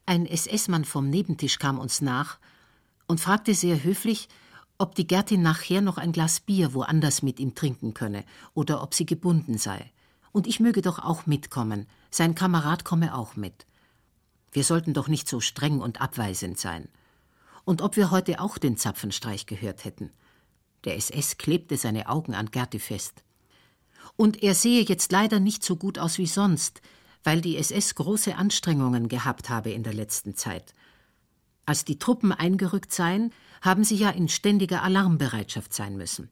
[0.06, 2.38] Ein SS-Mann vom Nebentisch kam uns nach
[3.06, 4.28] und fragte sehr höflich,
[4.78, 8.94] ob die Gertin nachher noch ein Glas Bier woanders mit ihm trinken könne oder ob
[8.94, 9.90] sie gebunden sei.
[10.32, 13.66] Und ich möge doch auch mitkommen, sein Kamerad komme auch mit.
[14.52, 16.88] Wir sollten doch nicht so streng und abweisend sein.
[17.64, 20.10] Und ob wir heute auch den Zapfenstreich gehört hätten.
[20.84, 23.22] Der SS klebte seine Augen an Gerti fest.
[24.16, 26.80] Und er sehe jetzt leider nicht so gut aus wie sonst,
[27.22, 30.74] weil die SS große Anstrengungen gehabt habe in der letzten Zeit.
[31.66, 36.30] Als die Truppen eingerückt seien, haben sie ja in ständiger Alarmbereitschaft sein müssen.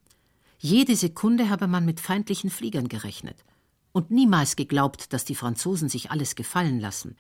[0.59, 3.45] Jede Sekunde habe man mit feindlichen Fliegern gerechnet
[3.93, 7.17] und niemals geglaubt, dass die Franzosen sich alles gefallen lassen.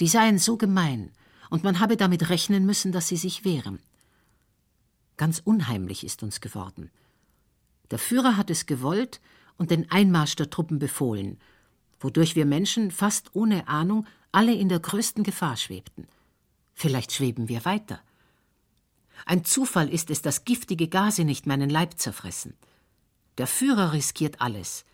[0.00, 1.10] Die seien so gemein,
[1.50, 3.78] und man habe damit rechnen müssen, dass sie sich wehren.
[5.16, 6.90] Ganz unheimlich ist uns geworden.
[7.90, 9.20] Der Führer hat es gewollt
[9.56, 11.38] und den Einmarsch der Truppen befohlen,
[12.00, 16.08] wodurch wir Menschen fast ohne Ahnung alle in der größten Gefahr schwebten.
[16.72, 18.00] Vielleicht schweben wir weiter.
[19.26, 22.54] Ein Zufall ist es, dass giftige Gase nicht meinen Leib zerfressen.
[23.38, 24.84] Der Führer riskiert alles.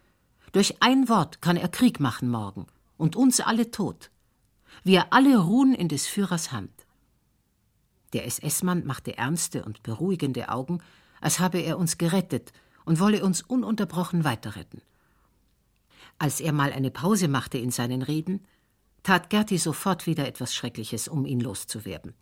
[0.53, 4.11] Durch ein Wort kann er Krieg machen morgen und uns alle tot.
[4.83, 6.71] Wir alle ruhen in des Führers Hand.
[8.13, 10.83] Der SS-Mann machte ernste und beruhigende Augen,
[11.21, 12.53] als habe er uns gerettet
[12.85, 14.83] und wolle uns ununterbrochen weiterretten.
[16.19, 18.45] Als er mal eine Pause machte in seinen Reden,
[19.03, 22.15] tat Gerti sofort wieder etwas Schreckliches, um ihn loszuwerden.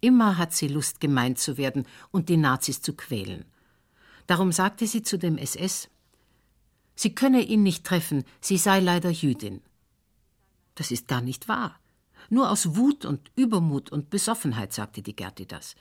[0.00, 3.44] Immer hat sie Lust, gemeint zu werden und die Nazis zu quälen.
[4.26, 5.88] Darum sagte sie zu dem SS,
[6.94, 9.60] sie könne ihn nicht treffen, sie sei leider Jüdin.
[10.74, 11.78] Das ist gar nicht wahr.
[12.28, 15.74] Nur aus Wut und Übermut und Besoffenheit sagte die Gerti das.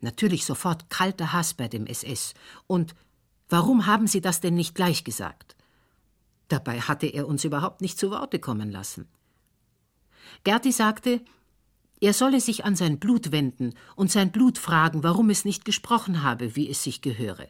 [0.00, 2.34] Natürlich sofort kalter Hass bei dem SS.
[2.66, 2.94] Und
[3.48, 5.56] warum haben Sie das denn nicht gleich gesagt?
[6.48, 9.08] Dabei hatte er uns überhaupt nicht zu Worte kommen lassen.
[10.42, 11.22] Gerti sagte,
[12.00, 16.22] er solle sich an sein Blut wenden und sein Blut fragen, warum es nicht gesprochen
[16.22, 17.48] habe, wie es sich gehöre.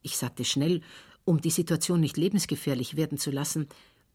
[0.00, 0.80] Ich sagte schnell,
[1.24, 3.68] um die Situation nicht lebensgefährlich werden zu lassen,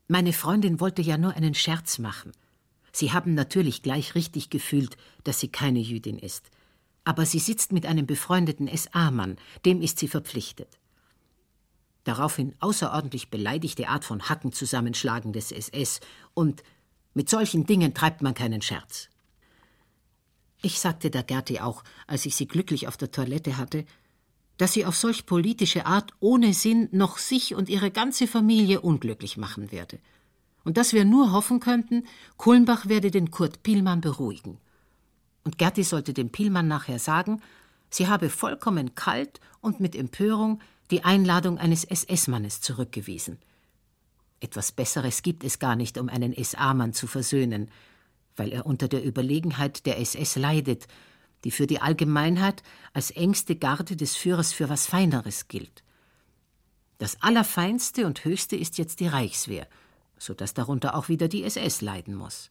[0.07, 2.31] meine Freundin wollte ja nur einen Scherz machen.
[2.91, 6.49] Sie haben natürlich gleich richtig gefühlt, dass sie keine Jüdin ist.
[7.03, 10.79] Aber sie sitzt mit einem befreundeten SA-Mann, dem ist sie verpflichtet.
[12.03, 15.99] Daraufhin außerordentlich beleidigte Art von Hacken zusammenschlagen des SS
[16.33, 16.63] und
[17.13, 19.09] mit solchen Dingen treibt man keinen Scherz.
[20.61, 23.85] Ich sagte der Gerti auch, als ich sie glücklich auf der Toilette hatte,
[24.57, 29.37] dass sie auf solch politische Art ohne Sinn noch sich und ihre ganze Familie unglücklich
[29.37, 29.99] machen werde.
[30.63, 32.03] Und dass wir nur hoffen könnten,
[32.37, 34.57] Kulmbach werde den Kurt Pielmann beruhigen.
[35.43, 37.41] Und Gerti sollte dem Pielmann nachher sagen,
[37.89, 40.59] sie habe vollkommen kalt und mit Empörung
[40.91, 43.37] die Einladung eines SS-Mannes zurückgewiesen.
[44.39, 47.69] Etwas Besseres gibt es gar nicht, um einen SA-Mann zu versöhnen,
[48.35, 50.87] weil er unter der Überlegenheit der SS leidet,
[51.43, 52.63] die für die Allgemeinheit
[52.93, 55.83] als engste Garde des Führers für was Feineres gilt.
[56.97, 59.67] Das Allerfeinste und Höchste ist jetzt die Reichswehr,
[60.17, 62.49] so dass darunter auch wieder die SS leiden muss.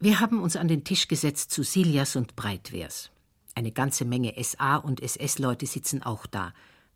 [0.00, 3.10] Wir haben uns an den Tisch gesetzt zu Silias und Breitwehrs.
[3.54, 6.54] Eine ganze Menge SA und SS-Leute sitzen auch da.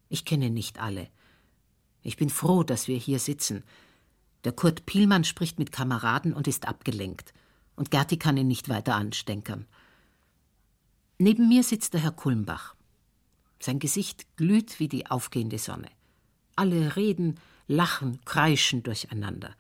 [0.08, 1.08] Ich kenne nicht alle.
[2.02, 3.64] Ich bin froh, dass wir hier sitzen.
[4.44, 7.34] Der Kurt Pielmann spricht mit Kameraden und ist abgelenkt.
[7.74, 9.66] Und Gerti kann ihn nicht weiter anstenkern.
[11.24, 12.74] Neben mir sitzt der Herr Kulmbach.
[13.60, 15.88] Sein Gesicht glüht wie die aufgehende Sonne.
[16.56, 19.54] Alle reden, lachen, kreischen durcheinander.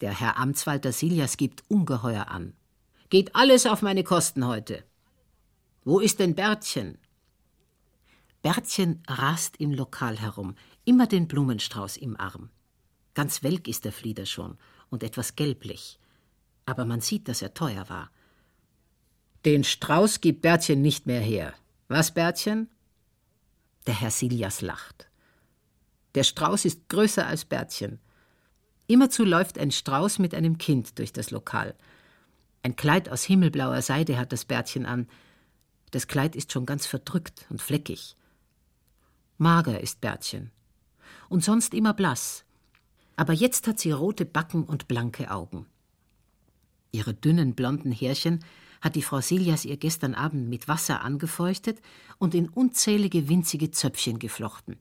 [0.00, 2.54] Der Herr Amtswalter Silias gibt ungeheuer an.
[3.10, 4.84] Geht alles auf meine Kosten heute.
[5.82, 6.98] Wo ist denn Bärtchen?
[8.42, 10.54] Bärtchen rast im Lokal herum,
[10.84, 12.48] immer den Blumenstrauß im Arm.
[13.14, 14.56] Ganz welk ist der Flieder schon
[14.88, 15.98] und etwas gelblich.
[16.64, 18.12] Aber man sieht, dass er teuer war.
[19.44, 21.52] Den Strauß gibt Bärtchen nicht mehr her.
[21.88, 22.68] Was, Bärtchen?
[23.86, 25.08] Der Herr Silias lacht.
[26.14, 27.98] Der Strauß ist größer als Bärtchen.
[28.86, 31.74] Immerzu läuft ein Strauß mit einem Kind durch das Lokal.
[32.62, 35.08] Ein Kleid aus himmelblauer Seide hat das Bärtchen an.
[35.90, 38.16] Das Kleid ist schon ganz verdrückt und fleckig.
[39.38, 40.52] Mager ist Bärtchen.
[41.28, 42.44] Und sonst immer blass.
[43.16, 45.66] Aber jetzt hat sie rote Backen und blanke Augen.
[46.92, 48.44] Ihre dünnen blonden Härchen
[48.82, 51.80] hat die Frau Silias ihr gestern Abend mit Wasser angefeuchtet
[52.18, 54.76] und in unzählige winzige Zöpfchen geflochten.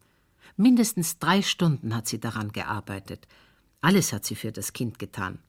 [0.57, 3.27] Mindestens drei Stunden hat sie daran gearbeitet.
[3.79, 5.39] Alles hat sie für das Kind getan.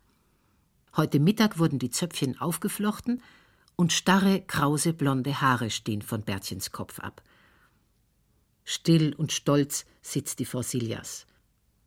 [0.97, 3.23] Heute Mittag wurden die Zöpfchen aufgeflochten
[3.75, 7.23] und starre, krause, blonde Haare stehen von Bärtchens Kopf ab.
[8.65, 11.27] Still und stolz sitzt die Frau Silias.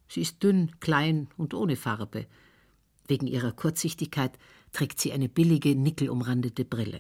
[0.08, 2.26] Sie ist dünn, klein und ohne Farbe.
[3.08, 4.38] Wegen ihrer Kurzsichtigkeit
[4.76, 7.00] trägt sie eine billige, nickelumrandete Brille.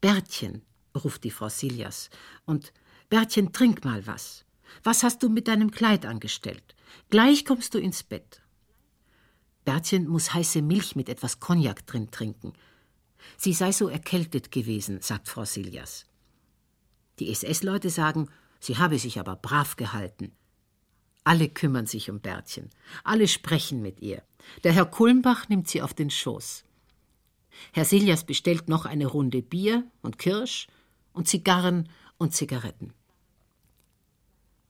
[0.00, 0.62] Bärtchen,
[0.94, 2.08] ruft die Frau Silias,
[2.46, 2.72] und
[3.10, 4.46] Bärtchen, trink mal was.
[4.82, 6.74] Was hast du mit deinem Kleid angestellt?
[7.10, 8.40] Gleich kommst du ins Bett.
[9.66, 12.54] Bärtchen muss heiße Milch mit etwas Cognac drin trinken.
[13.36, 16.06] Sie sei so erkältet gewesen, sagt Frau Silias.
[17.18, 20.32] Die SS-Leute sagen, sie habe sich aber brav gehalten.
[21.28, 22.70] Alle kümmern sich um Bärtchen.
[23.04, 24.22] Alle sprechen mit ihr.
[24.64, 26.64] Der Herr Kulmbach nimmt sie auf den Schoß.
[27.74, 30.68] Herr Silias bestellt noch eine Runde Bier und Kirsch
[31.12, 32.94] und Zigarren und Zigaretten.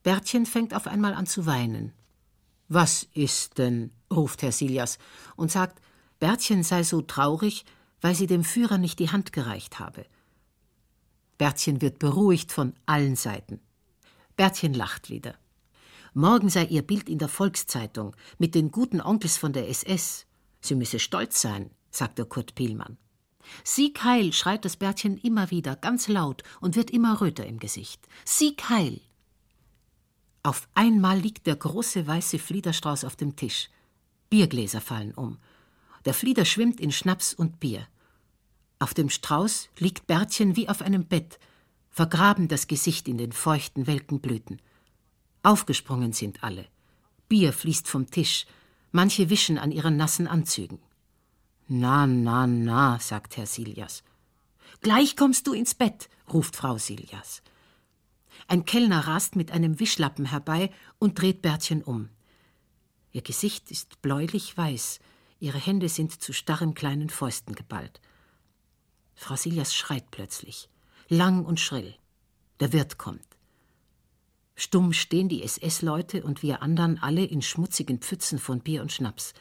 [0.03, 1.93] Bärtchen fängt auf einmal an zu weinen.
[2.67, 3.93] Was ist denn?
[4.13, 4.99] ruft Herr Silias
[5.37, 5.81] und sagt,
[6.19, 7.67] Bärtchen sei so traurig,
[8.01, 10.07] weil sie dem Führer nicht die Hand gereicht habe.
[11.39, 13.61] Bärtchen wird beruhigt von allen Seiten.
[14.37, 15.37] Bärtchen lacht wieder.
[16.15, 20.27] Morgen sei ihr Bild in der Volkszeitung mit den guten Onkels von der SS.
[20.61, 22.97] Sie müsse stolz sein, sagt der Kurt Pielmann.
[23.65, 28.07] Sieg heil, schreit das Bärtchen immer wieder, ganz laut und wird immer röter im Gesicht.
[28.25, 29.01] Sieg heil!
[30.43, 33.69] Auf einmal liegt der große weiße Fliederstrauß auf dem Tisch.
[34.31, 35.39] Biergläser fallen um.
[36.05, 37.87] Der Flieder schwimmt in Schnaps und Bier.
[38.79, 41.39] Auf dem Strauß liegt Bärtchen wie auf einem Bett,
[41.91, 44.61] vergraben das Gesicht in den feuchten, welken Blüten.
[45.49, 46.67] Aufgesprungen sind alle.
[47.31, 48.45] Bier fließt vom Tisch,
[48.93, 50.79] manche wischen an ihren nassen Anzügen.
[51.69, 54.03] Na, na, na, sagt Herr Silias.
[54.83, 57.41] Gleich kommst du ins Bett, ruft Frau Silias.
[58.47, 62.11] Ein Kellner rast mit einem Wischlappen herbei und dreht Bärtchen um.
[63.13, 65.01] Ihr Gesicht ist bläulich weiß,
[65.41, 68.03] ihre Hände sind zu starren kleinen Fäusten geballt.
[69.15, 70.69] Frau Silias schreit plötzlich,
[71.09, 71.95] lang und schrill.
[72.61, 73.28] Der Wirt kommt.
[74.61, 79.33] Stumm stehen die SS-Leute und wir anderen alle in schmutzigen Pfützen von Bier und Schnaps.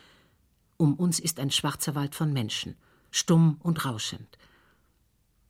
[0.78, 2.76] Um uns ist ein schwarzer Wald von Menschen,
[3.10, 4.38] stumm und rauschend.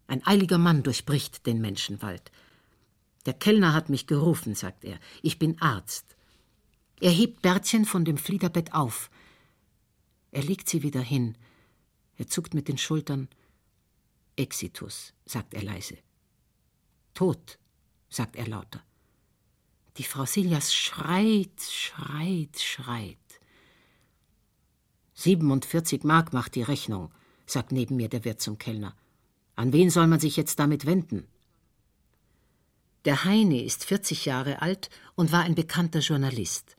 [0.08, 2.32] Ein eiliger Mann durchbricht den Menschenwald.
[3.26, 5.02] Der Kellner hat mich gerufen, sagt er.
[5.22, 6.16] Ich bin Arzt.
[7.02, 9.10] Er hebt Bärtchen von dem Fliederbett auf.
[10.32, 11.38] Er legt sie wieder hin.
[12.16, 13.28] Er zuckt mit den Schultern.
[14.38, 15.98] Exitus, sagt er leise.
[17.14, 17.60] Tot,
[18.08, 18.82] sagt er lauter.
[19.98, 23.18] Die Frau Silias schreit, schreit, schreit.
[25.16, 27.12] 47 Mark macht die Rechnung,
[27.48, 28.96] sagt neben mir der Wirt zum Kellner.
[29.56, 31.28] An wen soll man sich jetzt damit wenden?
[33.06, 36.78] Der Heine ist 40 Jahre alt und war ein bekannter Journalist.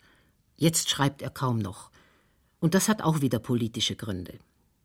[0.57, 1.91] Jetzt schreibt er kaum noch.
[2.61, 4.39] Und das hat auch wieder politische Gründe.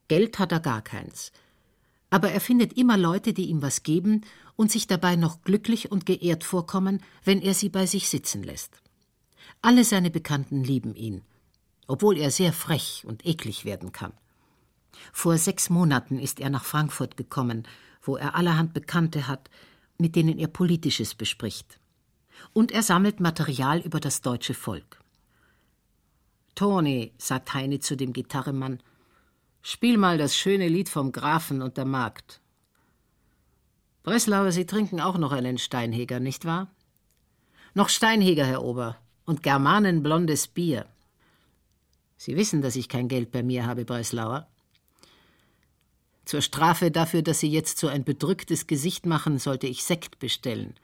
[0.07, 1.31] Geld hat er gar keins.
[2.13, 4.21] Aber er findet immer Leute, die ihm was geben
[4.55, 8.83] und sich dabei noch glücklich und geehrt vorkommen, wenn er sie bei sich sitzen lässt.
[9.63, 11.23] Alle seine Bekannten lieben ihn,
[11.87, 14.13] obwohl er sehr frech und eklig werden kann.
[15.11, 17.63] Vor sechs Monaten ist er nach Frankfurt gekommen,
[18.03, 19.49] wo er allerhand Bekannte hat,
[19.97, 21.79] mit denen er Politisches bespricht.
[22.53, 25.01] Und er sammelt Material über das deutsche Volk.
[26.53, 28.83] Toni, sagt Heini zu dem Gitarremann,
[29.63, 32.41] spiel mal das schöne Lied vom Grafen und der Magd.
[34.03, 36.69] Breslauer, Sie trinken auch noch einen Steinheger, nicht wahr?
[37.73, 40.85] Noch Steinheger, Herr Ober, und Germanenblondes Bier.
[42.17, 44.47] Sie wissen, dass ich kein Geld bei mir habe, Breslauer.
[46.25, 50.75] Zur Strafe dafür, dass Sie jetzt so ein bedrücktes Gesicht machen, sollte ich Sekt bestellen.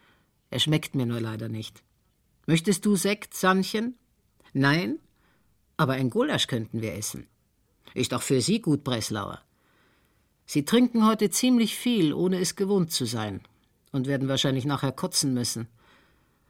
[0.50, 1.84] Er schmeckt mir nur leider nicht.
[2.46, 3.96] Möchtest du Sekt, Sannchen?
[4.54, 5.00] Nein?
[5.78, 7.28] Aber ein Gulasch könnten wir essen.
[7.94, 9.40] Ist auch für Sie gut, Breslauer.
[10.46, 13.42] Sie trinken heute ziemlich viel, ohne es gewohnt zu sein,
[13.92, 15.68] und werden wahrscheinlich nachher kotzen müssen.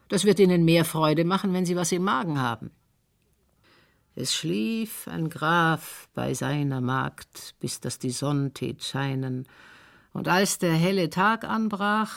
[0.07, 2.71] Das wird Ihnen mehr Freude machen, wenn Sie was im Magen haben.
[4.15, 9.47] Es schlief ein Graf bei seiner Magd, bis dass die Sonn tät scheinen,
[10.11, 12.15] und als der helle Tag anbrach,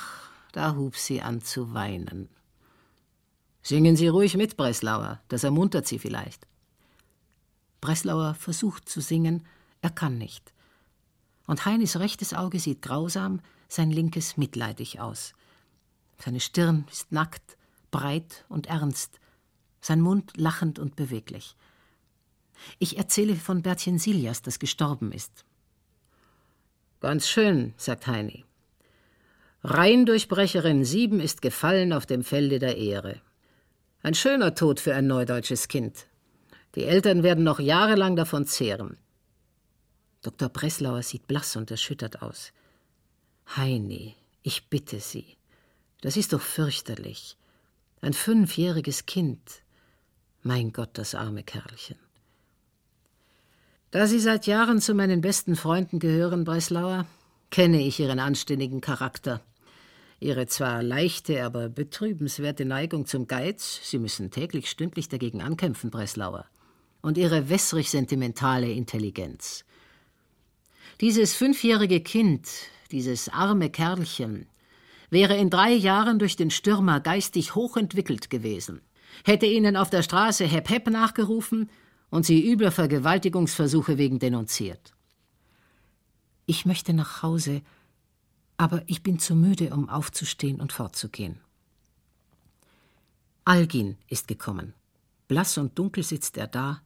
[0.52, 2.28] da hub sie an zu weinen.
[3.62, 6.46] Singen Sie ruhig mit, Breslauer, das ermuntert Sie vielleicht.
[7.82, 9.44] Breslauer versucht zu singen,
[9.82, 10.54] er kann nicht.
[11.46, 15.34] Und Heinis rechtes Auge sieht grausam, sein linkes mitleidig aus.
[16.18, 17.58] Seine Stirn ist nackt,
[17.90, 19.18] breit und ernst,
[19.80, 21.56] sein Mund lachend und beweglich.
[22.78, 25.44] Ich erzähle von Bertchen Silias, das gestorben ist.
[27.00, 28.44] Ganz schön, sagt Heini.
[29.64, 33.20] Rheindurchbrecherin sieben ist gefallen auf dem Felde der Ehre.
[34.04, 36.06] Ein schöner Tod für ein neudeutsches Kind.
[36.74, 38.96] Die Eltern werden noch jahrelang davon zehren.
[40.22, 40.48] Dr.
[40.48, 42.52] Breslauer sieht blass und erschüttert aus.
[43.56, 45.36] Heini, ich bitte Sie.
[46.00, 47.36] Das ist doch fürchterlich.
[48.00, 49.62] Ein fünfjähriges Kind.
[50.42, 51.98] Mein Gott, das arme Kerlchen.
[53.90, 57.06] Da Sie seit Jahren zu meinen besten Freunden gehören, Breslauer,
[57.50, 59.42] kenne ich Ihren anständigen Charakter.
[60.20, 66.46] Ihre zwar leichte, aber betrübenswerte Neigung zum Geiz, Sie müssen täglich stündlich dagegen ankämpfen, Breslauer
[67.02, 69.64] und ihre wässrig sentimentale Intelligenz.
[71.00, 72.48] Dieses fünfjährige Kind,
[72.90, 74.46] dieses arme Kerlchen,
[75.10, 78.80] wäre in drei Jahren durch den Stürmer geistig hochentwickelt gewesen,
[79.24, 81.68] hätte ihnen auf der Straße Hep Hep nachgerufen
[82.10, 84.94] und sie übler Vergewaltigungsversuche wegen denunziert.
[86.46, 87.62] Ich möchte nach Hause,
[88.56, 91.40] aber ich bin zu müde, um aufzustehen und fortzugehen.
[93.44, 94.72] Algin ist gekommen.
[95.26, 96.80] Blass und dunkel sitzt er da,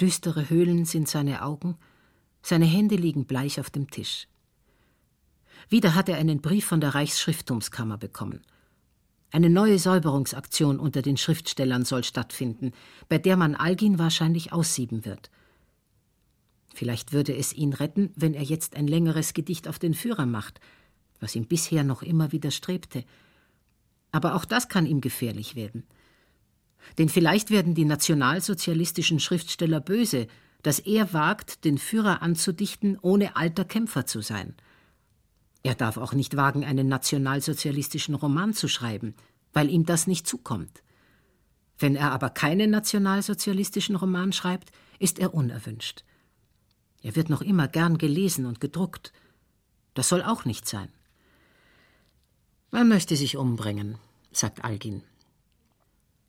[0.00, 1.76] Düstere Höhlen sind seine Augen,
[2.40, 4.28] seine Hände liegen bleich auf dem Tisch.
[5.68, 8.42] Wieder hat er einen Brief von der Reichsschrifttumskammer bekommen.
[9.30, 12.72] Eine neue Säuberungsaktion unter den Schriftstellern soll stattfinden,
[13.08, 15.30] bei der man Algin wahrscheinlich aussieben wird.
[16.72, 20.60] Vielleicht würde es ihn retten, wenn er jetzt ein längeres Gedicht auf den Führer macht,
[21.20, 23.04] was ihm bisher noch immer widerstrebte.
[24.12, 25.82] Aber auch das kann ihm gefährlich werden.
[26.96, 30.26] Denn vielleicht werden die nationalsozialistischen Schriftsteller böse,
[30.62, 34.54] dass er wagt, den Führer anzudichten, ohne alter Kämpfer zu sein.
[35.62, 39.14] Er darf auch nicht wagen, einen nationalsozialistischen Roman zu schreiben,
[39.52, 40.82] weil ihm das nicht zukommt.
[41.78, 46.04] Wenn er aber keinen nationalsozialistischen Roman schreibt, ist er unerwünscht.
[47.02, 49.12] Er wird noch immer gern gelesen und gedruckt.
[49.94, 50.88] Das soll auch nicht sein.
[52.70, 53.96] Man möchte sich umbringen,
[54.32, 55.02] sagt Algin.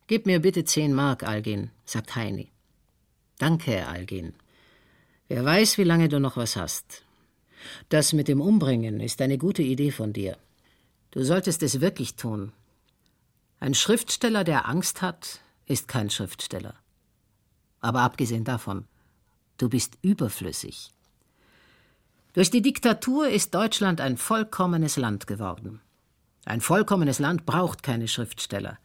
[0.09, 2.51] Gib mir bitte zehn Mark, Algin, sagt Heini.
[3.37, 4.33] Danke, Algin.
[5.27, 7.03] Wer weiß, wie lange du noch was hast.
[7.89, 10.35] Das mit dem Umbringen ist eine gute Idee von dir.
[11.11, 12.53] Du solltest es wirklich tun.
[13.59, 16.73] Ein Schriftsteller, der Angst hat, ist kein Schriftsteller.
[17.79, 18.85] Aber abgesehen davon,
[19.59, 20.89] du bist überflüssig.
[22.33, 25.81] Durch die Diktatur ist Deutschland ein vollkommenes Land geworden.
[26.45, 28.79] Ein vollkommenes Land braucht keine Schriftsteller.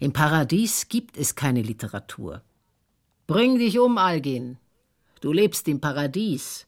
[0.00, 2.42] Im Paradies gibt es keine Literatur.
[3.26, 4.58] Bring dich um, Algin.
[5.20, 6.66] Du lebst im Paradies.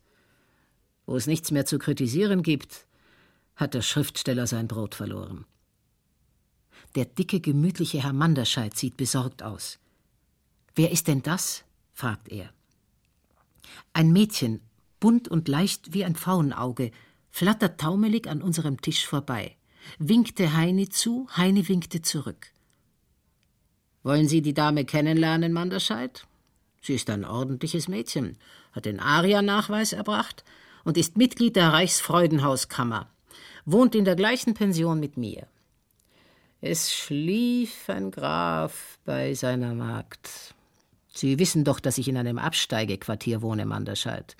[1.07, 2.87] Wo es nichts mehr zu kritisieren gibt,
[3.55, 5.45] hat der Schriftsteller sein Brot verloren.
[6.97, 9.79] Der dicke, gemütliche Herr Manderscheid sieht besorgt aus.
[10.75, 11.65] Wer ist denn das?
[11.93, 12.51] fragt er.
[13.93, 14.61] Ein Mädchen,
[14.99, 16.91] bunt und leicht wie ein Pfauenauge,
[17.31, 19.57] flattert taumelig an unserem Tisch vorbei,
[19.99, 22.53] winkte Heini zu, Heini winkte zurück.
[24.03, 26.27] Wollen Sie die Dame kennenlernen, Manderscheid?
[26.81, 28.39] Sie ist ein ordentliches Mädchen,
[28.73, 30.45] hat den ARIA-Nachweis erbracht
[30.85, 33.11] und ist Mitglied der Reichsfreudenhauskammer,
[33.67, 35.47] wohnt in der gleichen Pension mit mir.
[36.63, 40.55] Es schlief ein Graf bei seiner Magd.
[41.13, 44.37] Sie wissen doch, dass ich in einem Absteigequartier wohne, Manderscheid.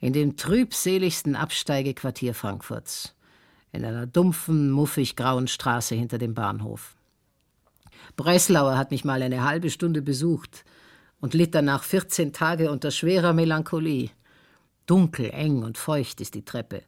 [0.00, 3.14] In dem trübseligsten Absteigequartier Frankfurts.
[3.72, 6.97] In einer dumpfen, muffig grauen Straße hinter dem Bahnhof.
[8.16, 10.64] Breslauer hat mich mal eine halbe Stunde besucht
[11.20, 14.10] und litt danach 14 Tage unter schwerer Melancholie.
[14.86, 16.82] Dunkel, eng und feucht ist die Treppe.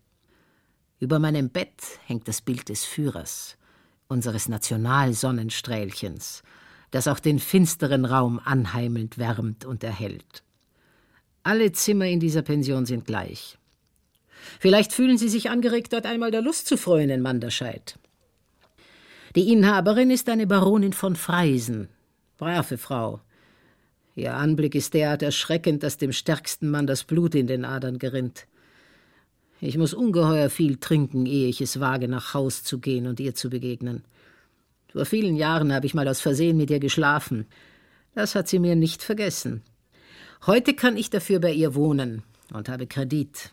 [0.98, 3.56] Über meinem Bett hängt das Bild des Führers,
[4.08, 6.42] unseres Nationalsonnenstrählchens,
[6.90, 10.42] das auch den finsteren Raum anheimelnd wärmt und erhellt.
[11.42, 13.58] Alle Zimmer in dieser Pension sind gleich.
[14.58, 17.98] Vielleicht fühlen Sie sich angeregt, dort einmal der Lust zu freuen in Manderscheid.
[19.36, 21.88] Die Inhaberin ist eine Baronin von Freisen.
[22.36, 23.20] Brave Frau.
[24.16, 28.48] Ihr Anblick ist derart erschreckend, dass dem stärksten Mann das Blut in den Adern gerinnt.
[29.60, 33.36] Ich muss ungeheuer viel trinken, ehe ich es wage, nach Haus zu gehen und ihr
[33.36, 34.02] zu begegnen.
[34.90, 37.46] Vor vielen Jahren habe ich mal aus Versehen mit ihr geschlafen.
[38.16, 39.62] Das hat sie mir nicht vergessen.
[40.44, 43.52] Heute kann ich dafür bei ihr wohnen und habe Kredit.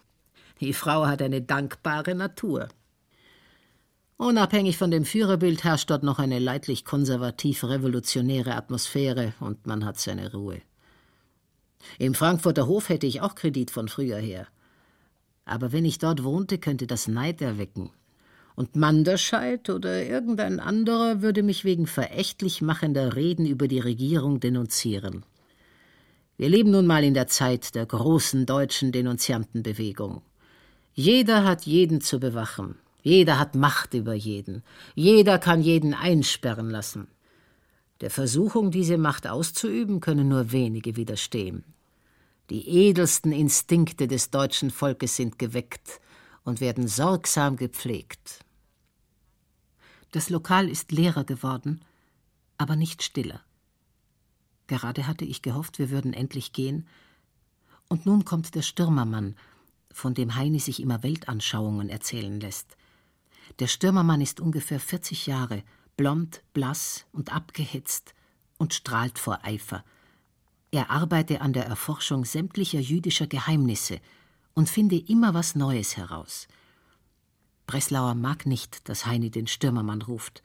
[0.60, 2.68] Die Frau hat eine dankbare Natur.
[4.18, 10.32] Unabhängig von dem Führerbild herrscht dort noch eine leidlich konservativ-revolutionäre Atmosphäre und man hat seine
[10.32, 10.62] Ruhe.
[12.00, 14.48] Im Frankfurter Hof hätte ich auch Kredit von früher her.
[15.46, 17.92] Aber wenn ich dort wohnte, könnte das Neid erwecken.
[18.56, 25.24] Und Manderscheid oder irgendein anderer würde mich wegen verächtlich machender Reden über die Regierung denunzieren.
[26.38, 30.24] Wir leben nun mal in der Zeit der großen deutschen Denunziantenbewegung.
[30.94, 32.80] Jeder hat jeden zu bewachen.
[33.08, 34.64] Jeder hat Macht über jeden.
[34.94, 37.08] Jeder kann jeden einsperren lassen.
[38.02, 41.64] Der Versuchung, diese Macht auszuüben, können nur wenige widerstehen.
[42.50, 46.02] Die edelsten Instinkte des deutschen Volkes sind geweckt
[46.44, 48.44] und werden sorgsam gepflegt.
[50.12, 51.80] Das Lokal ist leerer geworden,
[52.58, 53.40] aber nicht stiller.
[54.68, 56.86] Gerade hatte ich gehofft, wir würden endlich gehen,
[57.88, 59.38] und nun kommt der Stürmermann
[59.94, 62.76] von dem Heini sich immer Weltanschauungen erzählen lässt.
[63.60, 65.64] Der Stürmermann ist ungefähr 40 Jahre,
[65.96, 68.14] blond, blass und abgehetzt
[68.58, 69.84] und strahlt vor Eifer.
[70.72, 74.00] Er arbeite an der Erforschung sämtlicher jüdischer Geheimnisse
[74.54, 76.48] und finde immer was Neues heraus.
[77.68, 80.42] Breslauer mag nicht, dass Heini den Stürmermann ruft.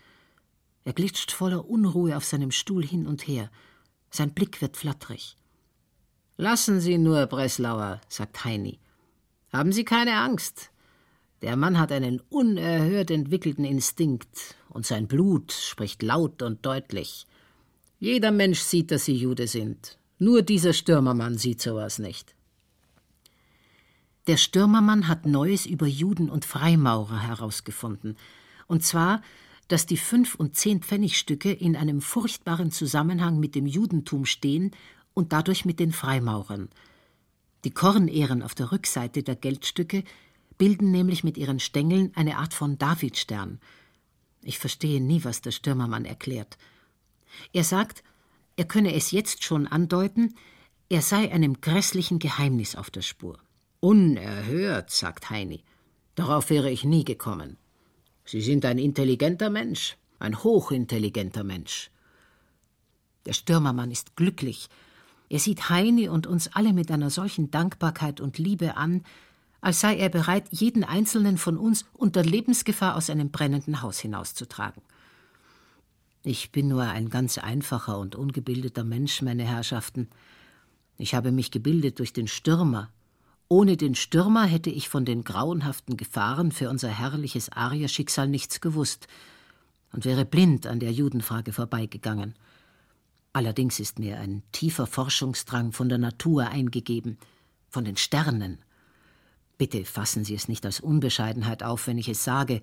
[0.85, 3.51] Er glitscht voller Unruhe auf seinem Stuhl hin und her.
[4.11, 5.37] Sein Blick wird flatterig.
[6.37, 8.81] Lassen Sie nur, Breslauer, sagt Heini.
[9.53, 10.72] Haben Sie keine Angst.
[11.43, 17.27] Der Mann hat einen unerhört entwickelten Instinkt, und sein Blut spricht laut und deutlich.
[17.99, 19.99] Jeder Mensch sieht, dass Sie Jude sind.
[20.19, 22.35] Nur dieser Stürmermann sieht sowas nicht.
[24.29, 28.17] Der Stürmermann hat Neues über Juden und Freimaurer herausgefunden.
[28.69, 29.21] Und zwar,
[29.67, 34.71] dass die fünf und zehn Pfennigstücke in einem furchtbaren Zusammenhang mit dem Judentum stehen
[35.13, 36.69] und dadurch mit den Freimaurern.
[37.65, 40.05] Die Kornehren auf der Rückseite der Geldstücke
[40.63, 43.59] bilden nämlich mit ihren Stängeln eine Art von Davidstern.
[44.43, 46.57] Ich verstehe nie, was der Stürmermann erklärt.
[47.53, 48.05] Er sagt,
[48.55, 50.37] er könne es jetzt schon andeuten,
[50.89, 53.41] er sei einem grässlichen Geheimnis auf der Spur.
[53.81, 55.65] Unerhört, sagt Heini.
[56.15, 57.57] Darauf wäre ich nie gekommen.
[58.25, 61.91] Sie sind ein intelligenter Mensch, ein hochintelligenter Mensch.
[63.27, 64.69] Der Stürmermann ist glücklich,
[65.29, 69.03] er sieht Heini und uns alle mit einer solchen Dankbarkeit und Liebe an,
[69.63, 74.83] als sei er bereit, jeden einzelnen von uns unter Lebensgefahr aus einem brennenden Haus hinauszutragen.
[76.25, 80.09] Ich bin nur ein ganz einfacher und ungebildeter Mensch, meine Herrschaften.
[80.99, 82.91] Ich habe mich gebildet durch den Stürmer.
[83.49, 89.07] Ohne den Stürmer hätte ich von den grauenhaften Gefahren für unser herrliches Arierschicksal nichts gewusst
[89.93, 92.35] und wäre blind an der Judenfrage vorbeigegangen.
[93.33, 97.19] Allerdings ist mir ein tiefer Forschungsdrang von der Natur eingegeben,
[97.69, 98.59] von den Sternen.
[99.63, 102.63] Bitte fassen Sie es nicht als Unbescheidenheit auf, wenn ich es sage.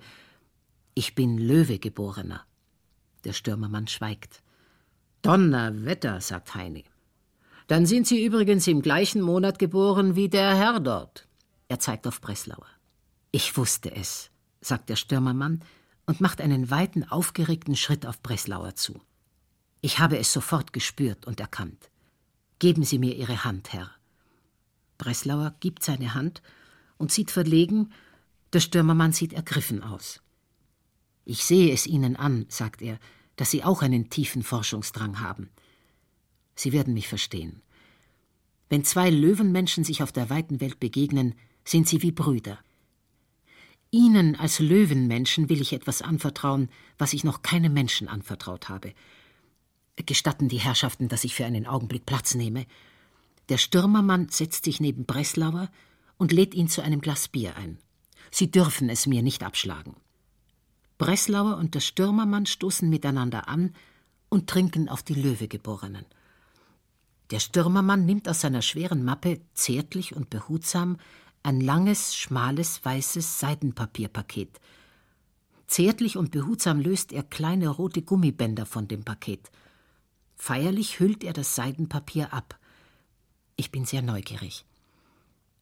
[0.92, 2.44] Ich bin Löwegeborener.
[3.24, 4.42] Der Stürmermann schweigt.
[5.22, 6.84] Donnerwetter, sagt Heini.
[7.68, 11.26] Dann sind Sie übrigens im gleichen Monat geboren wie der Herr dort.
[11.68, 12.66] Er zeigt auf Breslauer.
[13.32, 14.30] Ich wusste es,
[14.60, 15.64] sagt der Stürmermann
[16.04, 19.00] und macht einen weiten, aufgeregten Schritt auf Breslauer zu.
[19.80, 21.88] Ich habe es sofort gespürt und erkannt.
[22.58, 23.90] Geben Sie mir Ihre Hand, Herr.
[24.98, 26.42] Breslauer gibt seine Hand
[27.00, 27.92] und sieht verlegen,
[28.52, 30.20] der Stürmermann sieht ergriffen aus.
[31.24, 32.98] Ich sehe es Ihnen an, sagt er,
[33.36, 35.48] dass Sie auch einen tiefen Forschungsdrang haben.
[36.54, 37.62] Sie werden mich verstehen.
[38.68, 41.34] Wenn zwei Löwenmenschen sich auf der weiten Welt begegnen,
[41.64, 42.58] sind sie wie Brüder.
[43.90, 48.92] Ihnen als Löwenmenschen will ich etwas anvertrauen, was ich noch keinem Menschen anvertraut habe,
[50.06, 52.64] Gestatten die Herrschaften, dass ich für einen Augenblick Platz nehme.
[53.50, 55.70] Der Stürmermann setzt sich neben Breslauer
[56.20, 57.78] und lädt ihn zu einem Glas Bier ein.
[58.30, 59.96] Sie dürfen es mir nicht abschlagen.
[60.98, 63.74] Breslauer und der Stürmermann stoßen miteinander an
[64.28, 66.04] und trinken auf die Löwegeborenen.
[67.30, 70.98] Der Stürmermann nimmt aus seiner schweren Mappe zärtlich und behutsam
[71.42, 74.60] ein langes, schmales, weißes Seidenpapierpaket.
[75.68, 79.50] Zärtlich und behutsam löst er kleine rote Gummibänder von dem Paket.
[80.36, 82.58] Feierlich hüllt er das Seidenpapier ab.
[83.56, 84.66] Ich bin sehr neugierig.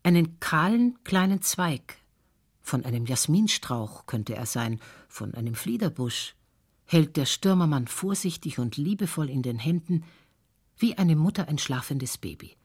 [0.03, 1.99] Einen kahlen kleinen Zweig,
[2.63, 4.79] von einem Jasminstrauch könnte er sein,
[5.09, 6.35] von einem Fliederbusch,
[6.85, 10.05] hält der Stürmermann vorsichtig und liebevoll in den Händen,
[10.77, 12.57] wie eine Mutter ein schlafendes Baby.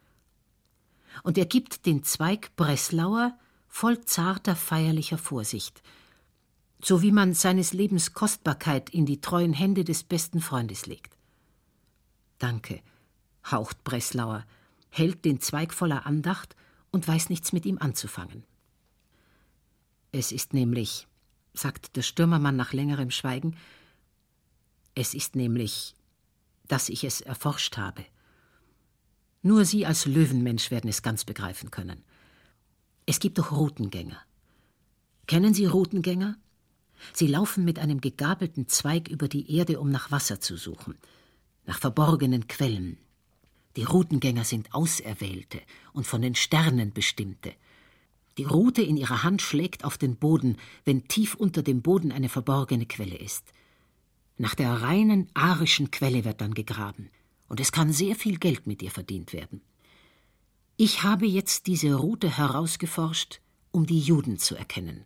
[1.23, 5.81] Und er gibt den Zweig Breslauer voll zarter, feierlicher Vorsicht,
[6.81, 11.17] so wie man seines Lebens Kostbarkeit in die treuen Hände des besten Freundes legt.
[12.39, 12.81] Danke,
[13.49, 14.45] haucht Breslauer,
[14.89, 16.55] hält den Zweig voller Andacht
[16.93, 18.43] und weiß nichts mit ihm anzufangen.
[20.13, 21.07] Es ist nämlich,
[21.53, 23.57] sagt der Stürmermann nach längerem Schweigen,
[24.95, 25.95] es ist nämlich,
[26.67, 28.05] dass ich es erforscht habe.
[29.41, 32.03] Nur Sie als Löwenmensch werden es ganz begreifen können.
[33.07, 34.21] Es gibt doch Routengänger.
[35.25, 36.37] Kennen Sie Routengänger?
[37.11, 40.95] Sie laufen mit einem gegabelten Zweig über die Erde, um nach Wasser zu suchen,
[41.65, 42.97] nach verborgenen Quellen.
[43.76, 45.61] Die Routengänger sind Auserwählte
[45.93, 47.53] und von den Sternen bestimmte.
[48.38, 52.30] Die Rute in ihrer Hand schlägt auf den Boden, wenn tief unter dem Boden eine
[52.30, 53.43] verborgene Quelle ist.
[54.38, 57.09] Nach der reinen arischen Quelle wird dann gegraben,
[57.47, 59.61] und es kann sehr viel Geld mit ihr verdient werden.
[60.78, 63.39] Ich habe jetzt diese Route herausgeforscht,
[63.71, 65.05] um die Juden zu erkennen.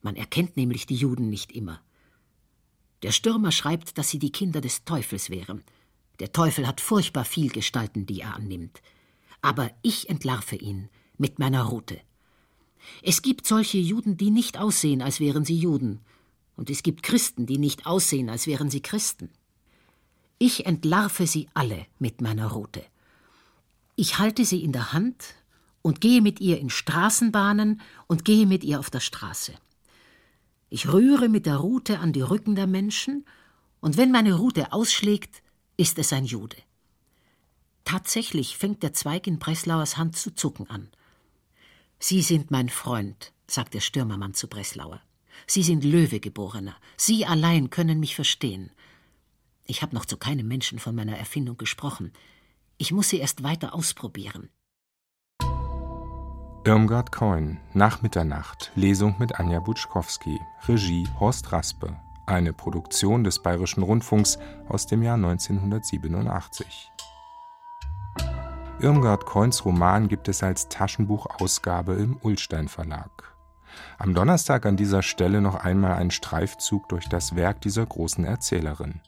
[0.00, 1.80] Man erkennt nämlich die Juden nicht immer.
[3.02, 5.64] Der Stürmer schreibt, dass sie die Kinder des Teufels wären.
[6.20, 8.82] Der Teufel hat furchtbar viel Gestalten, die er annimmt.
[9.40, 11.98] Aber ich entlarve ihn mit meiner Route.
[13.02, 16.00] Es gibt solche Juden, die nicht aussehen, als wären sie Juden,
[16.56, 19.30] und es gibt Christen, die nicht aussehen, als wären sie Christen.
[20.38, 22.84] Ich entlarve sie alle mit meiner Rute.
[23.96, 25.34] Ich halte sie in der Hand
[25.82, 29.54] und gehe mit ihr in Straßenbahnen und gehe mit ihr auf der Straße.
[30.68, 33.24] Ich rühre mit der Rute an die Rücken der Menschen,
[33.80, 35.42] und wenn meine Rute ausschlägt,
[35.80, 36.58] ist es ein Jude.
[37.86, 40.90] Tatsächlich fängt der Zweig in Breslauers Hand zu zucken an.
[41.98, 45.00] Sie sind mein Freund, sagt der Stürmermann zu Breslauer.
[45.46, 46.76] Sie sind Löwegeborener.
[46.98, 48.70] Sie allein können mich verstehen.
[49.64, 52.12] Ich habe noch zu keinem Menschen von meiner Erfindung gesprochen.
[52.76, 54.50] Ich muss sie erst weiter ausprobieren.
[56.66, 61.98] Irmgard Coin, Nach Mitternacht, Lesung mit Anja Butschkowski, Regie Horst Raspe,
[62.30, 66.90] eine Produktion des Bayerischen Rundfunks aus dem Jahr 1987.
[68.80, 73.34] Irmgard Coins Roman gibt es als Taschenbuchausgabe im Ullstein Verlag.
[73.98, 79.00] Am Donnerstag an dieser Stelle noch einmal ein Streifzug durch das Werk dieser großen Erzählerin.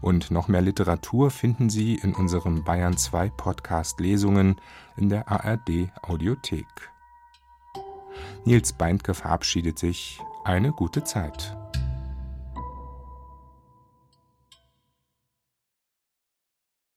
[0.00, 4.60] Und noch mehr Literatur finden Sie in unserem Bayern 2 Podcast Lesungen
[4.96, 6.66] in der ARD Audiothek.
[8.44, 10.20] Nils Beindke verabschiedet sich.
[10.44, 11.56] Eine gute Zeit.